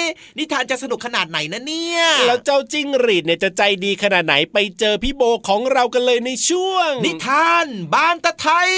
[0.00, 0.02] ะ
[0.38, 8.70] นิทานจะสนุกขนาดไหนนะเนี่ยแล้วเจ้าจิ้งหรีดเนี่ยจะใจดีขนาดไหนไปเจอพี่โบของเรากันเลยในช่วง นิทานบ้านตะไทย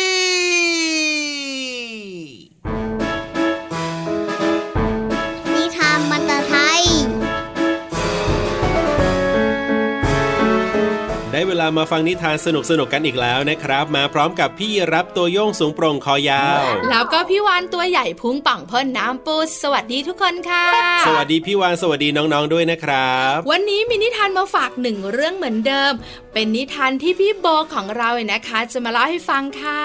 [11.77, 20.67] มาฟังนิทานสนุกสนุกๆกันอีกแล้วนะครับ มาพร้อมกับพี่รับตัวโยงสูงโปร่งคอยาว แล้วก็พี่วานตัวใหญ่พุงป่องพ่นน้ำปูสวัสดีทุกคนค่ะ
[21.07, 25.93] สวัสดีพี่วานสวัสดีน้องๆด้วยนะครับ วันนี้มีนิทานมาฝากหนึ่งเรื่องเหมือนเดิม
[26.33, 29.83] เป็นนิทานที่พี่โบของเราเนี่ยนะคะ จะมาเล่าให้ฟังค่ะ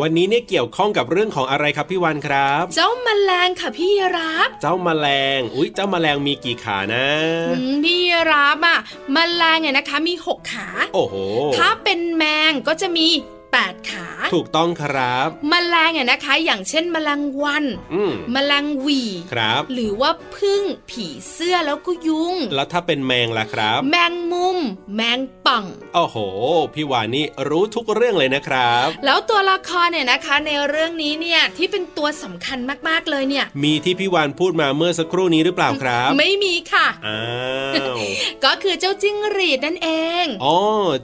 [0.00, 5.06] วันนี้เนี่ยเกี่ยวข้องกับเรื่องของอะไรครับพี่วานครับ เจ้าแมลงค่ะพี่รับ เจ้าแมล
[5.38, 7.06] ง อุ้ยเจ้าแมลงมีกี่ขานะ
[7.48, 7.98] อืมพี่
[8.30, 8.78] รับอะ
[9.12, 11.15] แมลงเนี่ยนะคะมีหกขา โอ้โห
[11.58, 13.06] ถ้าเป็นแมงก็จะมี
[13.64, 19.02] 8 ขา ถูกต้องครับแมลงเนี่ยนะคะ อย่างเช่นแมลงวันอืมแมลงหวี
[19.32, 24.58] ครับ หรือว่าพึ่งผีเสื้อแล้วก็ยุง แล้วถ้าเป็นแมงล่ะครับ แมงมุม
[24.94, 26.16] แมงป่องโอ้โห
[26.74, 37.22] พี่วานนี่รู้ทุกเรื่องเลยนะครับ แล้วตัวละครเนี่ยนะคะ ในเรื่องนี้เนี่ยที่เป็นตัวสำคัญมากๆเลยเนี่ย มีที่พี่วานพูดมาเมื่อสักครู่นี้หรือเปล่าครับ ไม่มีค่ะอ้า
[37.94, 37.96] ว
[38.44, 39.88] ก็คือเจ้าจิ้งหรีดนั่นเอ
[40.24, 40.56] งอ๋อ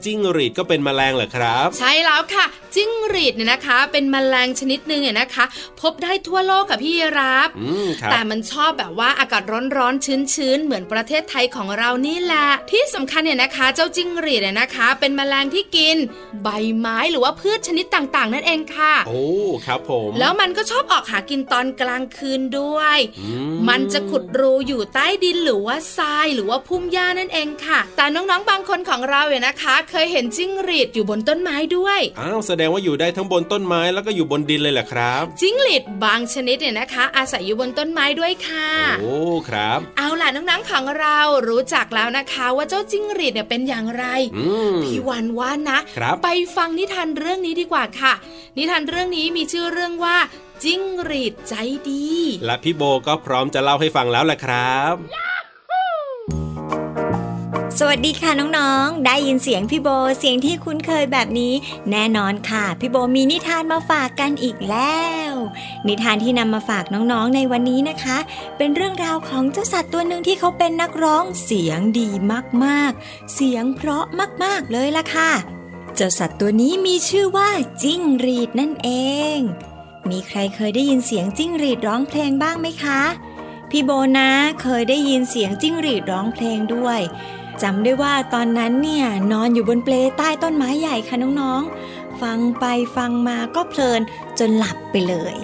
[0.04, 2.41] จิ้งหรีดก็เป็นแมลงเหรอครับ ใช่แล้วค่ะ
[2.74, 5.44] จิ้งหรีดเนี่ยนะคะ เป็นแมลงชนิดหนึ่งเนี่ยนะคะ
[5.80, 9.42] พบได้ทั่วโลกกับพี่รับอืมครับแต่มันชอบแบบว่าอากาศ
[9.76, 15.96] ร้อนๆชื้นๆเหมือนประเทศไทยของเรานี่แหละที่สำคัญเนี่ยนะคะ เจ้าจิ้งหรีดเนี่ยนะคะ เป็นแมลงที่กิน
[16.42, 19.22] ใบไม้หรือว่าพืชชนิดต่างๆ นั่นเองค่ะ โอ้
[19.66, 23.26] ครับผม แล้วมันก็ชอบออกหากินตอนกลางคืนด้วยอื
[23.68, 38.68] มันจะขุดรูอยู่ใต้ดินหรือว่าทรายหรือว่าพุ่มหญ้านั่นเองค่ะ แต่น้องๆบางคนของเราเนี่ยนะคะ เคยเห็นจิ้งหรีดอยู่บนต้นไม้ด้วยอ้าวแสดงว่าอยู่ได้ทั้งบนต้นไม้แล้วก็อยู่บนดินเลยแหละครับจิ้งหรีดบางชนิดเนี่ยนะคะ อาศัยอยู่บนต้นไม้ด้วยค่ะ
[39.00, 39.16] โอ้
[39.48, 41.18] ครับ เอาล่ะน้องๆของเรา
[41.48, 44.04] รู้จักแล้วนะคะว่าเจ้าจิ้งหรีดเนี่ยเป็นอย่างไร
[44.36, 48.12] อืมพี่วันว่านะครับไปฟังนิทานเรื่องนี้ดีกว่าค่ะ
[48.56, 50.16] นิทานเรื่องนี้มีชื่อเรื่องว่า
[50.64, 51.54] จิ้งหรีดใจ
[51.90, 52.08] ดี
[52.46, 54.94] และพี่โบก็พร้อมจะเล่าให้ฟังแล้วแหละครับ
[57.84, 61.54] สวัสดีค่ะน้องๆ ได้ยินเสียงพี่โบเสียงที่คุ้นเคยแบบนี้
[61.90, 65.32] แน่นอนค่ะ พี่โบมีนิทานมาฝากกันอีกแล้ว
[65.86, 68.18] นิทานที่นำมาฝากน้องๆในวันนี้นะคะ
[68.58, 72.10] เป็นเรื่องราวของเจ้าสัตว์ตัวหนึ่งที่เขาเป็นนักร้องเสียงดี
[72.64, 74.04] มากๆ เสียงเพราะ
[74.44, 75.30] มากๆเลยล่ะค่ะ
[75.94, 77.50] เจ้าสัตว์ตัวนี้มีชื่อว่า
[77.82, 78.90] จิ้งหรีดนั่นเอ
[79.36, 79.38] ง
[80.10, 83.00] มีใครเคยได้ยินเสียงจิ้งหรีดร้องเพลงบ้างไหมคะ
[83.70, 84.30] พี่โบนะ
[84.62, 87.00] เคยได้ยินเสียงจิ้งหรีดร้องเพลงด้วย
[87.62, 92.64] จำได้ว่าตอนนั้นเนี่ยนอนอยู่บนเปลใต้ต้นไม้ใหญ่ค่ะน้องๆ ฟังไป
[92.96, 94.00] ฟังมาก็เพลิน
[94.38, 95.36] จนหลับไปเลย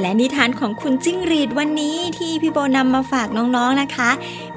[0.00, 4.10] และนิทานของคุณจิ้งหรีดวันนี้ที่พี่โบนำมาฝากน้องๆนะคะ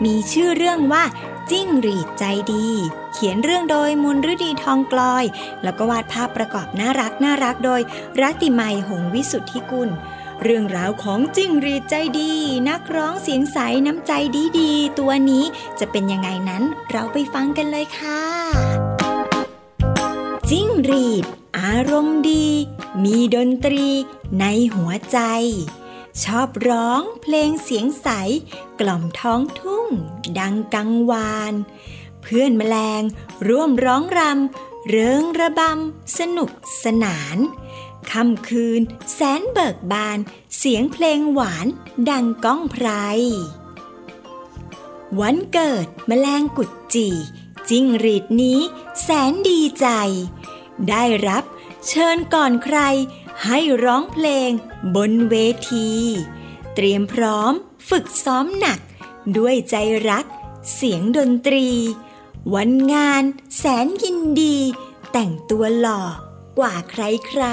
[0.06, 1.04] มีชื่อเรื่องว่า
[1.52, 2.24] จิ้งหรีดใจ
[2.54, 2.68] ดี
[3.14, 5.24] เขียนเรื่องโดยมุนฤดีทองกลอย
[5.64, 7.82] แล้วก็วาดภาพประกอบน่ารักน่ารักโดย
[8.22, 9.90] รัติไมยหงวิสุทธิกุล
[10.46, 12.32] เรื่องราวของจิ้งหรีดใจดี
[12.70, 14.12] นักร้องเสียงใสน้ำใจ
[14.60, 15.46] ดีๆ ตัวนี้
[15.80, 18.24] จะเป็นยังไงนั้นเราไปฟังกันเลยค่ะ
[20.50, 21.26] จิ้งหรีด
[21.60, 22.48] อารมณ์ดี
[23.04, 23.88] มีดนตรี
[24.40, 25.20] ในหัวใจ
[26.24, 28.08] ชอบร้องเพลงเสียงใส
[28.80, 29.88] กล่อมท้องทุ่ง
[30.40, 31.54] ดังกังวาน
[32.22, 33.02] เพื่อนแมลง
[33.48, 36.50] ร่วมร้องรำเริงระบำ สนุก
[36.84, 37.38] สนาน
[38.12, 38.82] ค่ำคืน
[39.14, 40.18] แสนเบิกบาน
[40.58, 41.68] เสียงเพลงหวาน
[42.10, 42.88] ดังก้องไพร
[45.20, 47.10] วันเกิดแมลงกุดจี
[47.70, 48.60] จิ้งหรีดนี้
[49.02, 49.88] แสนดีใจ
[50.90, 51.44] ได้รับ
[51.88, 52.80] เชิญก่อนใคร
[53.46, 54.50] ให้ร้องเพลง
[54.96, 55.36] บนเว
[55.72, 55.90] ที
[56.76, 57.54] เตรียมพร้อม
[57.90, 58.80] ฝึกซ้อมหนัก
[59.38, 59.76] ด้วยใจ
[60.10, 60.26] รัก
[60.74, 61.68] เสียงดนตรี
[62.54, 63.24] วันงาน
[63.58, 64.58] แสนยินดี
[65.12, 66.02] แต่งตัวหล่อ
[66.60, 67.44] กว่าใครใคร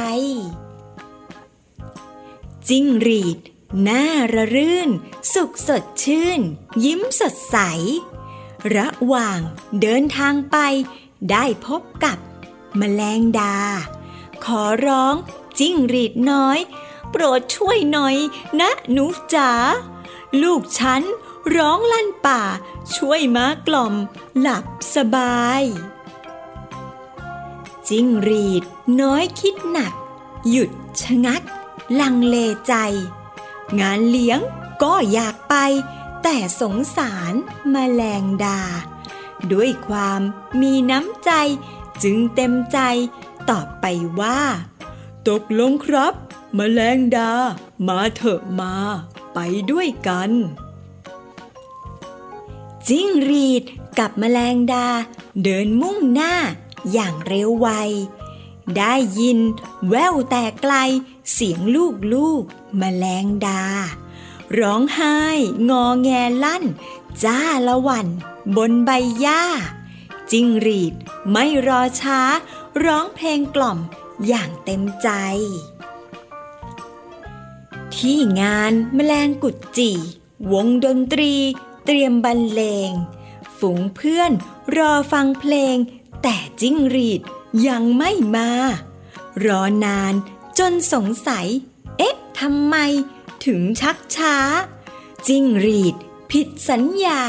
[1.44, 3.38] ๆ จิ้งหรีด
[3.82, 4.90] หน้าระรื่น
[5.34, 6.40] สุขสดชื่น
[6.84, 7.56] ยิ้มสดใส
[8.76, 9.40] ระหว่าง
[9.80, 10.56] เดินทางไป
[11.30, 12.18] ได้พบกับ
[12.76, 13.56] แมลงดา
[14.44, 15.14] ขอร้อง
[15.58, 16.58] จิ้งหรีดน้อย
[17.10, 18.16] โปรดช่วยหน่อย
[18.60, 19.50] นะหนูจ๋า
[20.42, 21.02] ลูกฉัน
[21.56, 22.42] ร้องลั่นป่า
[22.96, 23.94] ช่วยมากล่อม
[24.38, 25.62] หลับสบาย
[27.88, 28.62] จิ้งรีด
[29.00, 29.92] น้อยคิดหนัก
[30.50, 30.70] หยุด
[31.02, 31.42] ชะงัก
[32.00, 32.36] ลังเล
[32.66, 32.74] ใจ
[33.80, 34.40] งานเลี้ยง
[34.82, 35.54] ก็อยากไป
[36.22, 37.34] แต่สงสาร
[37.74, 38.60] มแมลงดา
[39.52, 40.20] ด้วยความ
[40.60, 41.30] มีน้ำใจ
[42.02, 42.78] จึงเต็มใจ
[43.50, 43.86] ตอบไป
[44.20, 44.40] ว่า
[45.28, 46.14] ตกลงครับ
[46.58, 47.30] มแมลงดา
[47.86, 48.74] มาเถอะมา
[49.34, 49.38] ไป
[49.70, 50.30] ด้วยกัน
[52.88, 53.62] จิ้งรีด
[53.98, 54.86] กับแมลงดา
[55.42, 56.34] เดินมุ่งหน้า
[56.92, 57.68] อย่างเร็วไว
[58.76, 59.38] ได้ยิน
[59.88, 60.74] แววแต่ไกล
[61.32, 63.64] เสียงลูกลูกๆแมลงดา
[64.58, 65.18] ร้องไห้
[65.68, 66.08] งอแง
[66.44, 66.64] ลั่น
[67.24, 68.06] จ้าละวัน
[68.56, 69.42] บนใบหญ้า
[70.30, 70.94] จิ้งรีด
[71.30, 72.20] ไม่รอช้า
[72.84, 73.78] ร้องเพลงกล่อม
[74.26, 75.08] อย่างเต็มใจ
[77.94, 79.90] ที่งานแมลงกุดจี
[80.52, 81.34] วงดนตรี
[81.84, 82.90] เตรียมบรรเลง
[83.58, 84.32] ฝูงเพื่อน
[84.76, 85.76] รอฟังเพลง
[86.22, 87.20] แต่จิ้งรีด
[87.68, 88.50] ยังไม่มา
[89.44, 90.14] รอนาน
[90.58, 91.46] จนสงสัย
[91.98, 92.76] เอ๊ะทำไม
[93.46, 94.36] ถึงชักช้า
[95.26, 95.94] จิ้งรีด
[96.30, 97.20] ผิดสัญญา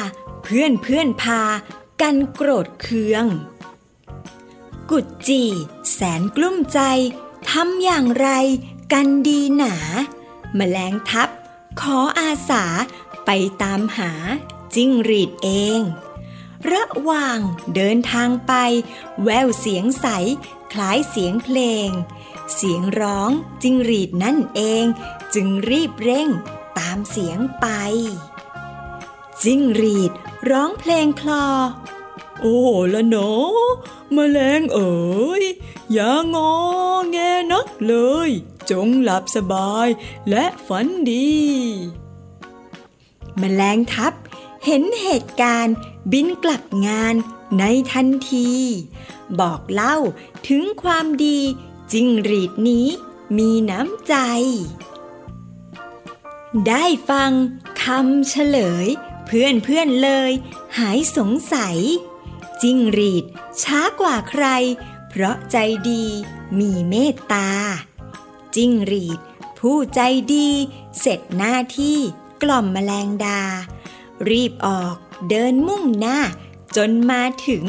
[0.44, 1.42] เพื่อนเพื่อนพา
[2.02, 3.26] กันโกรธเคือง
[4.90, 5.44] กุดจี
[5.92, 6.80] แสนกลุ้มใจ
[7.50, 8.30] ทำอย่างไร
[8.94, 9.76] กันดีหนา
[10.56, 11.30] แมลงทับ
[11.82, 12.66] ขออาสา
[13.26, 13.30] ไป
[13.62, 14.12] ตามหา
[14.76, 15.82] จิ้งรีดเอง
[16.72, 17.40] ระหว่าง
[17.76, 18.54] เดินทางไป
[19.24, 20.08] แววเสียงใส
[20.74, 21.90] คล้ายเสียงเพลง
[22.56, 23.32] เสียงร้อง
[23.64, 24.86] จิงรีดนั่นเอง
[25.34, 26.30] จึงรีบเร่ง
[26.78, 27.68] ตามเสียงไป
[29.44, 30.12] จิงรีด
[30.50, 31.46] ร้องเพลงคลอ
[32.42, 32.60] โอ้
[32.94, 33.70] ละเนาะ
[34.14, 34.94] แมลงเอ๋
[35.42, 35.44] ย
[35.94, 36.52] อย่างอ
[37.12, 37.18] แง
[37.52, 37.96] นักเล
[38.28, 38.30] ย
[38.70, 39.88] จงหลับสบาย
[40.30, 41.30] และฝันดี
[43.38, 44.14] แมลงทับ
[44.66, 45.76] เห็นเหตุการณ์
[46.12, 47.16] บินกลับงาน
[47.60, 48.52] ในทันที
[49.40, 49.98] บอกเล่า
[50.48, 51.40] ถึงความดี
[51.92, 52.88] จิงหรีดนี้
[53.38, 54.16] มีน้ำใจ
[56.68, 57.32] ได้ฟัง
[57.84, 58.88] คำเฉลย
[59.26, 60.32] เพื่อนเพื่อนเลย
[60.78, 61.78] หายสงสัย
[62.62, 63.24] จิงหรีด
[63.64, 64.46] ช้ากว่าใคร
[65.10, 65.58] เพราะใจ
[65.90, 66.06] ดี
[66.60, 67.50] มีเมตตา
[68.56, 69.20] จิงหรีด
[69.60, 70.02] ผู้ใจ
[70.34, 70.50] ดี
[71.00, 71.98] เสร็จหน้าที่
[72.44, 73.42] กล่อมแมลงดา
[74.30, 74.96] รีบออก
[75.30, 76.20] เดินมุ่งหน้า
[76.76, 77.66] จนมาถึง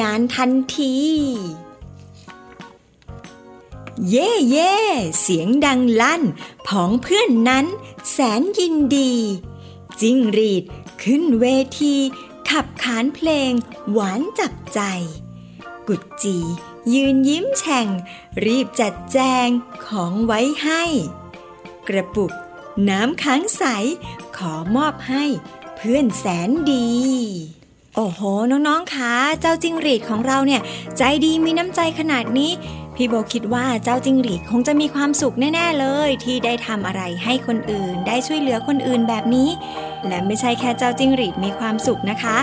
[0.00, 0.94] งานทันที
[4.08, 4.76] เย่เย่
[5.20, 6.22] เสียงดังลั่น
[6.66, 7.66] ผองเพื่อนนั้น
[8.10, 9.14] แสนยินดี
[10.00, 10.64] จิ้งรีด
[11.02, 11.46] ขึ้นเว
[11.80, 11.96] ที
[12.48, 13.50] ขับขานเพลง
[13.92, 14.80] หวานจับใจ
[15.88, 16.38] กุดจี
[16.94, 17.88] ยืนยิ้มแฉ่ง
[18.44, 19.48] รีบจัดแจง
[19.86, 20.82] ของไว้ให้
[21.88, 22.32] กระปุก
[22.88, 23.64] น้ำค้างใส
[24.36, 25.24] ขอมอบให้
[25.76, 26.86] เพื่อนแสนดี
[27.96, 28.20] โอ้โห
[28.50, 30.62] น้องๆคะเจ้าจิงหรีดของเราเนี่ย
[30.98, 32.50] ใจดีมีน้ำใจขนาดนี้
[32.94, 39.48] พี่โบคิดว่าเจ้าจิงหรีดคงจะมีความสุขแน่ ๆเลย ที่ได้ทำอะไรให้คนอื่น ได้ช่วยเหลือคนอื่นแบบนี้
[40.06, 42.36] และไม่ใช่แค่เจ้าจิงหรีดมีความสุขนะคะ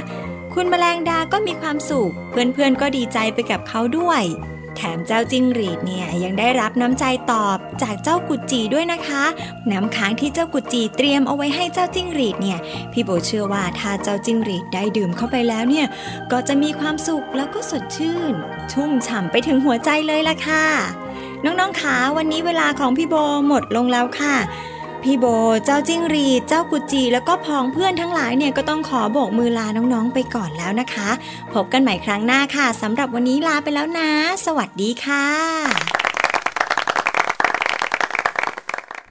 [0.53, 4.23] คุณแมลงดาก็มีความสุข เพื่อนๆก็ดีใจไปกับเขาด้วย
[4.77, 9.23] แถมเจ้าจิงหรีดเนี่ยยังได้รับน้ำใจตอบจากเจ้ากุจีด้วยนะคะ
[9.71, 12.59] น้ำค้างที่เจ้ากุจีเตรียมเอาไว้ให้เจ้าจิ้งหรีดเนี่ย
[12.91, 15.87] พี่โบเชื่อว่าถ้าเจ้าจิ้งหรีดได้ดื่มเข้าไปแล้วเนี่ย
[16.31, 18.33] ก็จะมีความสุขแล้วก็สดชื่น
[18.71, 20.65] ชุ่มฉ่ำไปถึงหัวใจเลยล่ะค่ะ
[21.45, 23.15] น้องๆขาวันนี้เวลาของพี่โบ
[23.47, 24.35] หมดลงแล้วค่ะ
[25.03, 25.25] พี่โบ
[25.65, 31.09] เจ้าจิ้งรีเจ้ากุจี แล้วก็พองเพื่อนทั้งหลายเนี่ยก็ต้องขอโบกมือลาน้องๆไปก่อนแล้วนะคะ
[31.53, 34.09] พบกันใหม่ครั้งหน้าค่ะสำหรับวันนี้ลาไปแล้วนะ
[34.45, 36.02] สวัสดีค่ะ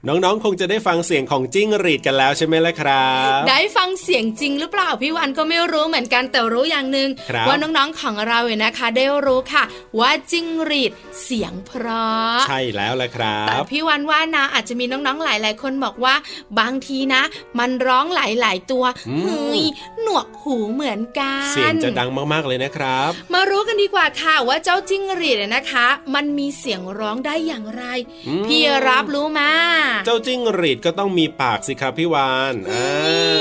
[0.07, 9.63] น้องๆ คงจะได้ฟังเสียงของจิ้งหรีดกันแล้วใช่ไหมล่ะครับ ได้ฟังเสียงจริงหรือเปล่าพี่วันก็ไม่รู้เหมือนกันแต่รู้อย่างหนึ่งครับว่าน้องๆของเราเนี่ยนะคะ ได้รู้ค่ะ
[9.99, 10.91] ว่าจิ้งหรีด
[11.23, 16.15] เสียงเพราะ ใช่แล้วล่ะครัแต่บพี่วันว่านะอาจจะมีน้องๆหลายๆ คนบอกว่า
[16.59, 17.21] บางทีนะ
[17.59, 19.61] มันร้องหลายๆตัวอืมเฮ้ย
[20.01, 27.83] หนวกหูเหมือนกันเสียงจะดังมากๆเลยนะครับ มารู้กันดีกว่าค่ะว่าเจ้าจิ้งหรีดเนี่ยนะคะ มันมีเสียงร้องได้อย่างไร
[28.27, 29.51] อืมพี่รับรู้มา
[30.05, 32.83] เจ้าจิ้งหรีดก็ต้องมีปากสิครับพี่วานอ่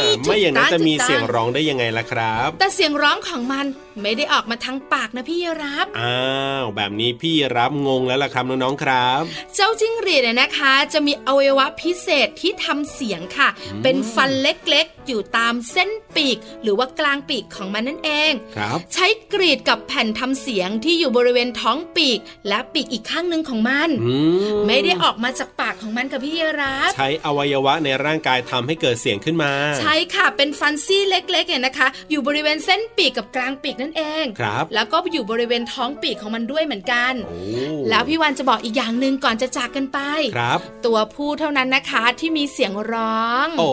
[0.01, 3.67] าถูกต้องไม่อย่างนั้นจะมีถูกต้องเสียงร้องได้ยังไงล่ะครับ แต่เสียงร้องของมัน
[4.03, 9.23] ไม่ได้ออกมาทางปากนะพี่รับอ้าวแบบนี้พี่รับงงแล้วล่ะครับน้องๆครับ
[9.55, 13.49] เจ้าจิ้งหรีดเนี่ยนะคะ จะมีอวัยวะพิเศษที่ทำเสียงค่ะ
[13.83, 24.15] เป็นฟันเล็กๆ อยู่ตามเส้นปีก หรือว่ากลางปีกของมันนั่นเองครับ ใช้กรีดกับแผ่นทำเสียงที่อยู่บริเวณท้องปีก และปีกอีกข้างหนึ่งของมันอื
[24.55, 37.41] มไม่ได้ออกมาจากปากของมันกับพี่รับใช้อวัยวะในร่างกายทำให้เกิดเสียงขึ้นมา ใช่ค่ะเป็นฟันซี่เล็กๆเนี่ยนะคะ อยู่บริเวณเส้นปีกกับกลางปีกนั่นเองครับ แล้วก็อยู่บริเวณท้องปีกของมันด้วยเหมือนกันโอ้
[37.91, 39.99] แล้วพี่วันจะบอกอีกอย่างหนึ่งก่อนจะจากกันไป
[40.37, 43.69] ครับ ตัวผู้เท่านั้นนะคะที่มีเสียงร้อง โอ้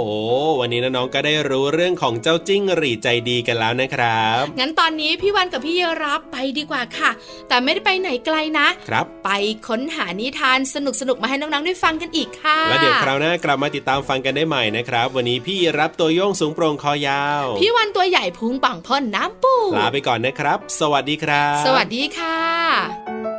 [0.60, 7.12] วันนี้น้องๆก็ได้รู้เรื่องของเจ้าจิ้งหรีดใจดีกันแล้วนะครับ งั้นตอนนี้พี่วันกับพี่เยรับไปดีกว่าค่ะ
[7.48, 9.30] แต่ไม่ได้ไปไหนไกลนะครับ ไป
[9.68, 10.76] ค้นหานิทานส
[11.10, 23.39] นุกๆมาให้น้องๆได้ฟังกันอีกค่ะ แล้วเดี๋ยวคราวหน้ากลับมาติดตามฟังกันได้ใหม่นะครับ วันนี้พี่รับตัวโยงสูงโปร่งคอยาว พี่วันตัวใหญ่พุงป่องพ่นน้ำปูลาไปก่อนนะครับ สวัสดีครับ สวัสดีค่ะ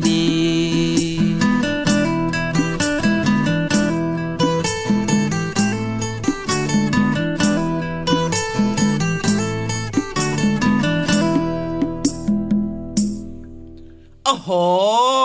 [14.51, 15.20] โ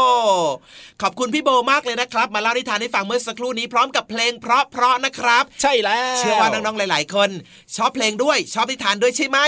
[1.06, 7.30] อ้โหขอบคุณพี่โบมากเลยนะครับ มาเล่านิทานให้ฟังเมื่อสักครู่นี้พร้อมกับเพลงเพราะๆนะครับ ใช่แล้วเชื่อว่าน้องๆหลาย ๆ คน
[7.76, 9.38] ชอบเพลงด้วยชอบนิทานด้วยใช่ไหม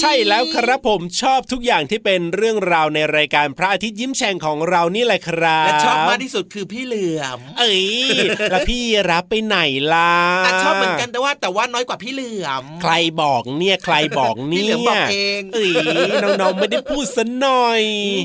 [0.00, 7.86] ใช่แล้วครับผมชอบทุกอย่างที่เป็นเรื่องราวในรายการพระอาทิตย์ยิ้มแฉ่งของเรานี่แหละครับและชอบมากที่สุดคือพี่เหลือมเอ้ย
[8.50, 9.58] แล้วพี่รับไปไหน
[9.92, 10.14] ล่ะ
[10.46, 12.92] อะชอบเหมือนกันแต่ว่าแต่ว่าน้อยกว่าพี่เหลือม ใคร
[13.22, 15.72] บอกเนี่ยใครบอกพี่เนี่เหลือมบอกยเองเอ้ย
[16.22, 17.82] น้องๆไม่ได้พูดซะหน่อย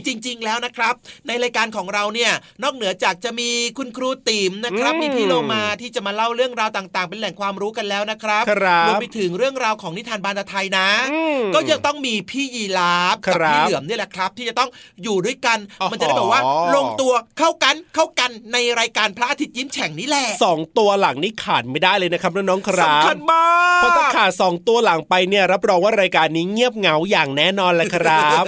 [0.08, 0.94] จริง ๆ แล้วนะครับ
[1.28, 2.32] ในรายการของเราเนี่ย
[2.64, 14.70] นอกเหนือจากจะมีคุณครูติ๋มนะครับอืมมีพี่โลมาที่จะมาเล่าเรื่องราวต่าง ๆ เป็นแหล่งความรู้กันแล้วนะครับครับรวมไปถึงเรื่องราวของนิทานบานตะไทยนะอืมก็ยังต้องมีพี่ยีราฟกัครับพี่เหลือมเนี่ยแหละครับ ที่จะต้อง
[15.04, 16.42] อยู่ด้วยกันอ๋อมันจะได้แบบว่า
[16.76, 23.46] ลงตัวเข้ากันเข้ากันในรายการพระอาทิตย์ยิ้มแฉ่งนี่แหละสองตัวหลังนี่ขาดไม่ได้เลยนะครับน้องๆครับสำคัญมา
[23.80, 28.44] กเพราะถ้าขาดสองตัวหลังไปเนี่ยรับรองว่ารายการนี้เงียบเหงาอย่างแน่นอนแหละครับ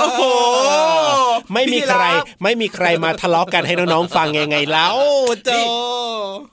[0.00, 0.22] โอ้โห
[1.54, 4.94] ไม่มีใครพี่ยีราฟไม่มีใครมาทะเลาะกันให้น้องๆฟังยังไงแล้ว
[5.44, 5.64] โจนี่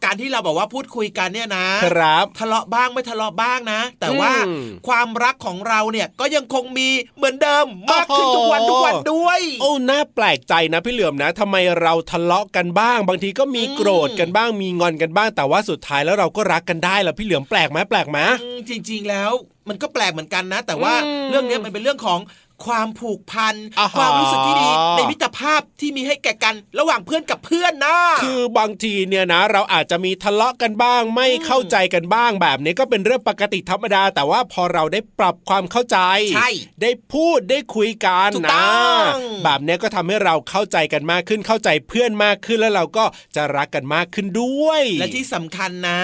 [0.04, 19.32] การที่เราบอกว่าพูดคุยกันเนี่ยนะครับทะเลาะบ้างไม่ทะเลาะบ้างนะ แต่ว่าอืมความรักของเราเนี่ยก็ยังคงมีเหมือนเดิมมากขึ้นโอ้โหทุกวันทุกวันด้วย โอ้น่าแปลกใจนะพี่เหลือมนะทำไมเราทะเลาะกันบ้าง บางทีก็มีโกรธกันบ้างมีงอนกันบ้าง แต่ว่าสุดท้ายแล้วเราก็รักกันได้แล้วพี่เหลือมแปลกไหมแปลกไหมอืมจริง ๆแล้ว
[19.70, 22.20] มันก็แปลกเหมือนกันนะ แต่ว่าอืมเรื่องเนี้ยมันเป็นเรื่องของ
[22.66, 35.98] ความผูกพันอ่าฮะความรู้สึกที่ดีในมิตรภาพที่มีให้แก่กัน ระหว่างเพื่อนกับเพื่อนนะคือบางทีเนี่ยนะ เราอาจจะมีทะเลาะกันบ้าง ไม่เข้าใจกันบ้าง แบบนี้ก็เป็นเรื่องปกติธรรมดา แต่ว่าพอเราได้ปรับความเข้าใจ
[36.36, 36.50] ใช่
[36.82, 43.06] ได้พูดได้คุยกันถูกนะต้องแบบนี้ก็ทำให้เราเข้าใจกันมากขึ้นเข้าใจเพื่อนมากขึ้นแล้วเราก็
[43.36, 46.02] จะรักกันมากขึ้นด้วย และที่สำคัญนะ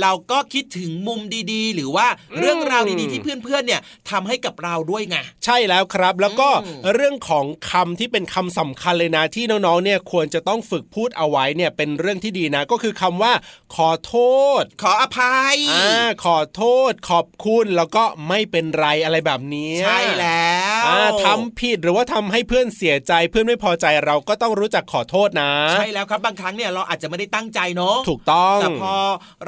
[0.00, 1.20] เราก็คิดถึงมุม
[1.52, 2.06] ดีๆ หรือว่า
[2.38, 3.80] เรื่องราวดีๆที่เพื่อนๆเนี่ย
[4.10, 13.32] ทำให้กับเราด้วยไงใช่แล้วครับ แล้วก็อืมเรื่องของคำที่เป็นคำสำคัญเลยนะที่น้องๆเนี่ยควรจะต้องฝึกพูดเอาไว้เนี่ยเป็นเรื่องที่ดีนะ ก็คือคำว่า
[13.76, 14.16] ขอโท
[14.60, 28.94] ษ ขออภัยอ่าขอโทษ ขอบคุณแล้วก็ไม่เป็นไรอะไรแบบนี้ใช่แล้วอ่าทำผิดหรือว่าทำให้เพื่อนเสียใจเพื่อนไม่พอใจเราก็ต้องรู้จักขอโทษนะ ใช่แล้วครับบางครั้งเนี่ยเราอาจจะไม่ได้ตั้งใจเนาะถูกต้องแต่พอ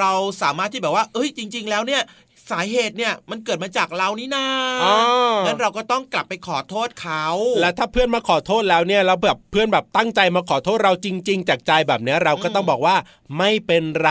[0.00, 0.12] เรา
[0.42, 2.02] สามารถที่แบบว่า เอ้ยจริง ๆ แล้วเนี่ย
[2.50, 4.46] สาเหตุเนี่ยมันเกิดมาจากเรานี่นา
[4.82, 4.96] อ่า
[5.44, 7.24] งั้นเราก็ต้องกลับไปขอโทษเขา
[7.60, 12.96] และถ้าเพื่อนมาขอโทษแล้วเนี่ยเราแบบเพื่อนแบบตั้งใจมาขอโทษเราจริง ๆ จากใจแบบเนี้ยเราก็ต้องบอกว่า
[13.38, 14.08] ไม่เป็นไ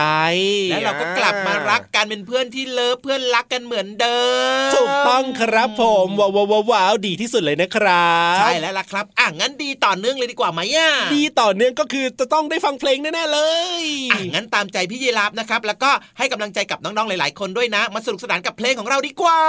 [0.70, 4.18] แล้วเราก็กลับมารักกันเป็นเพื่อนที่เลิฟเพื่อนรักกันเหมือนเดิ
[4.68, 13.40] ม ถูกต้องครับผมว้าวว้าวว้าวดีที่สุดเลยนะครับใช่แล้วล่ะครับอะงั้นดีต่อเนื่องเลยดีกว่าไหมอะดีต่อเนื่องก็คือจะต้องได้ฟังเพลงแน่ๆเล
[13.82, 19.40] ยอะงั้นตามใจพี่ยีราฟนะครับแล้วก็ให้กำลังใจกับน้องๆหลาย ๆ คนด้วยนะมาสนุกสนานกับเพลงของเราดีกว่า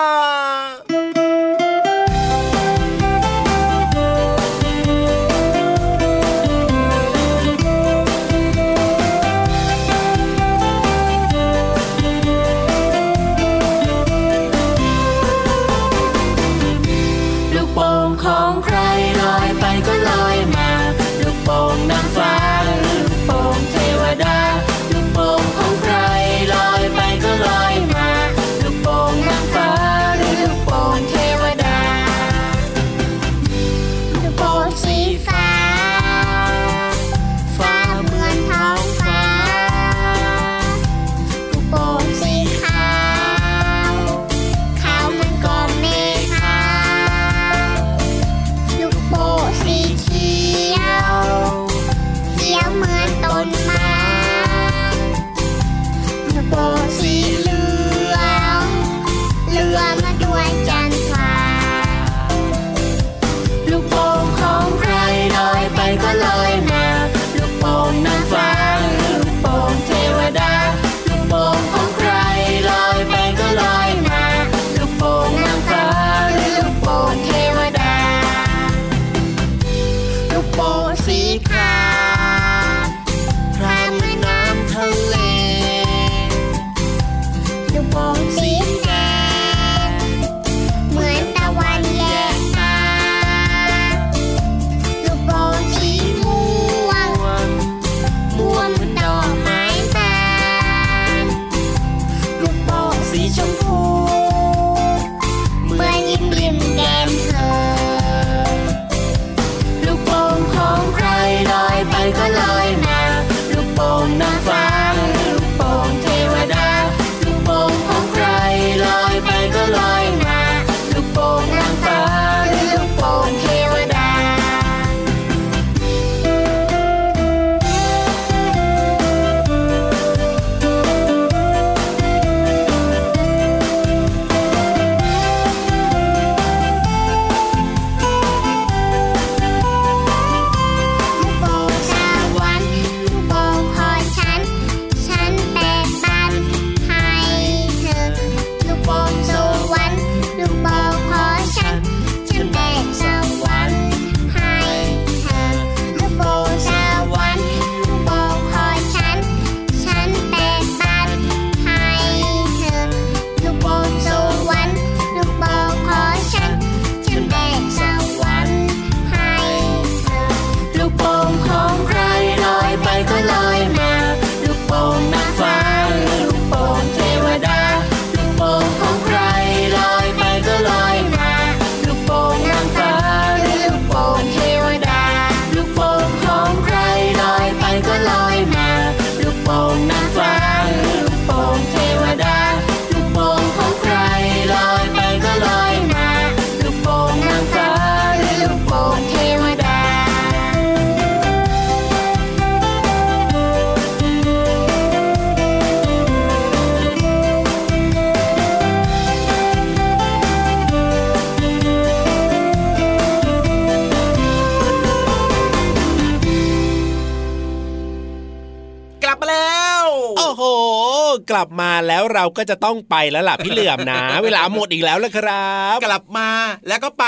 [222.38, 226.29] ก็จะต้องไปแล้วล่ะพี่เหลือมนะ เวลาหมดอีกแล้วละครับ กลับมา
[226.67, 227.05] แล้วก็ไป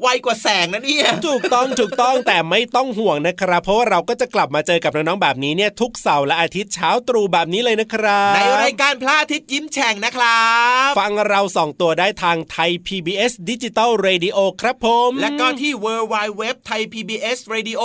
[0.00, 10.42] ไวกว่าแสงนะเนี่ยถูกต้องถูกต้องแต่ไม่ต้องห่วงนะครับ เพราะว่าเราก็จะกลับมาเจอกับน้องๆแบบนี้เนี่ยทุกเสาร์และอาทิตย์เช้าตรู่แบบนี้เลยนะครับ ในรายการพระอาทิตย์ยิ้มแฉ่งนะครั
[10.88, 17.10] บ ฟังเราสองตัวได้ทางไทย PBS Digital Radio ครับผม และก็ที่ w w w t h a i p b
[17.36, 17.82] s r a d i o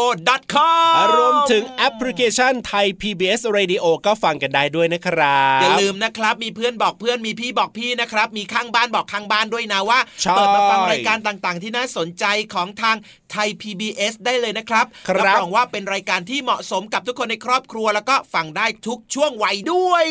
[0.53, 12.95] com รวมถึงแอปพลิเคชันไทย PBS Radio ก็ฟังกันได้ด้วยนะครับอย่าลืมนะครับมีเพื่อนบอกเพื่อนมีพี่บอกพี่นะครับมีข้างบ้านบอกข้างบ้านด้วยนะว่าใช่เปิดมาฟังรายการต่างๆ ที่น่าสนใจของทาง
[13.31, 20.05] ไทย PBS ได้เลยนะครับครับรับรองว่าเป็นรายการที่เหมาะสมกับทุกคนในครอบครัว แล้วก็ฟังได้ทุกช่วงวัยด้วย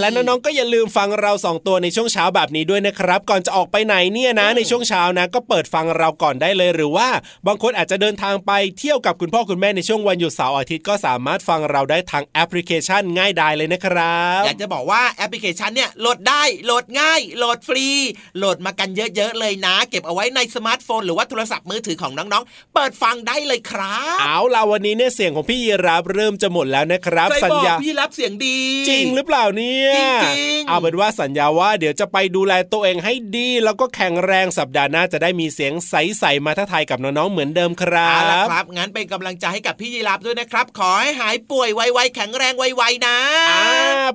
[0.00, 7.08] และน้องๆก็อย่าลืมฟังเราสองตัวในช่วงเช้าแบบนี้ด้วยนะครับ ก่อนจะออกไปไหนเนี่ยนะ ในช่วงเช้านะ ก็เปิดฟังเราก่อนได้เลยหรือว่า
[7.46, 17.86] บางคนอาจจะเดินทางไปเที่ยวกับคุณพ่อคุณแม่ในช่วงวันหยุดเสาร์อาทิตย์ก็สามารถฟังเราได้ทางแอปพลิเคชันง่ายดายเลยนะครับอยากจะบอกว่าแอปพลิเคชันเนี่ยโหลดได้โหลดง่ายโหลดฟรี
[18.38, 28.58] โหลดมากันเยอะๆเลยนะ เก็บเอาไว้ในสมาร์ทโฟนหรือว่าโทรศัพท์มือถือของน้องๆ เปิดฟังได้เลยครับ เอาล่ะวันนี้เนี่ยเสียงของพี่ยีรับเริ่มจะหมดแล้วนะครับใครสัญบอกญาพี่รับเสียงดี
[28.88, 29.90] จริงหรือเปล่าเนี่ย
[30.24, 43.16] จริงๆเอาเป็นว่าสัญญาว่าเดี๋ยวจะไปดูแลตัวเองให้ดี แล้วก็แข็งแรงสัปดาห์หน้าจะได้มีเสียงใสๆมาทักทายกับน้องๆเหมือนเดิมครัเอาล่ะบครับงั้นเป็นกำลังใจให้กับพี่ยีรับด้วยนะครับ ขอให้หายป่วยไวๆแข็งแรงไวๆนะ
[43.50, 43.64] อ่า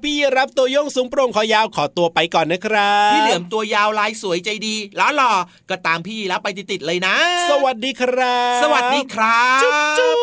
[0.04, 5.34] พี่ยีรับตัวโยงสูงโปร่งคอยาวขอตัวไปก่อนนะครับ พี่เหลือมตัวยาวลายสวยใจดีแล้วหล่อ
[5.70, 7.16] ก็ตามพี่ยีรับไปติดๆเลยนะ
[7.50, 10.18] สวัสดีครับ สวัสดีครับจุ๊บจุ๊บ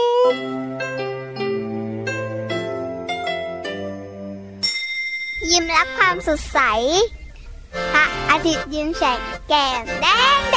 [5.51, 6.59] ยิ้มรับความสดใส
[7.93, 9.19] พระอาทิตย์ยิ้มแฉก
[9.49, 10.07] แก้มแด
[10.39, 10.57] งแด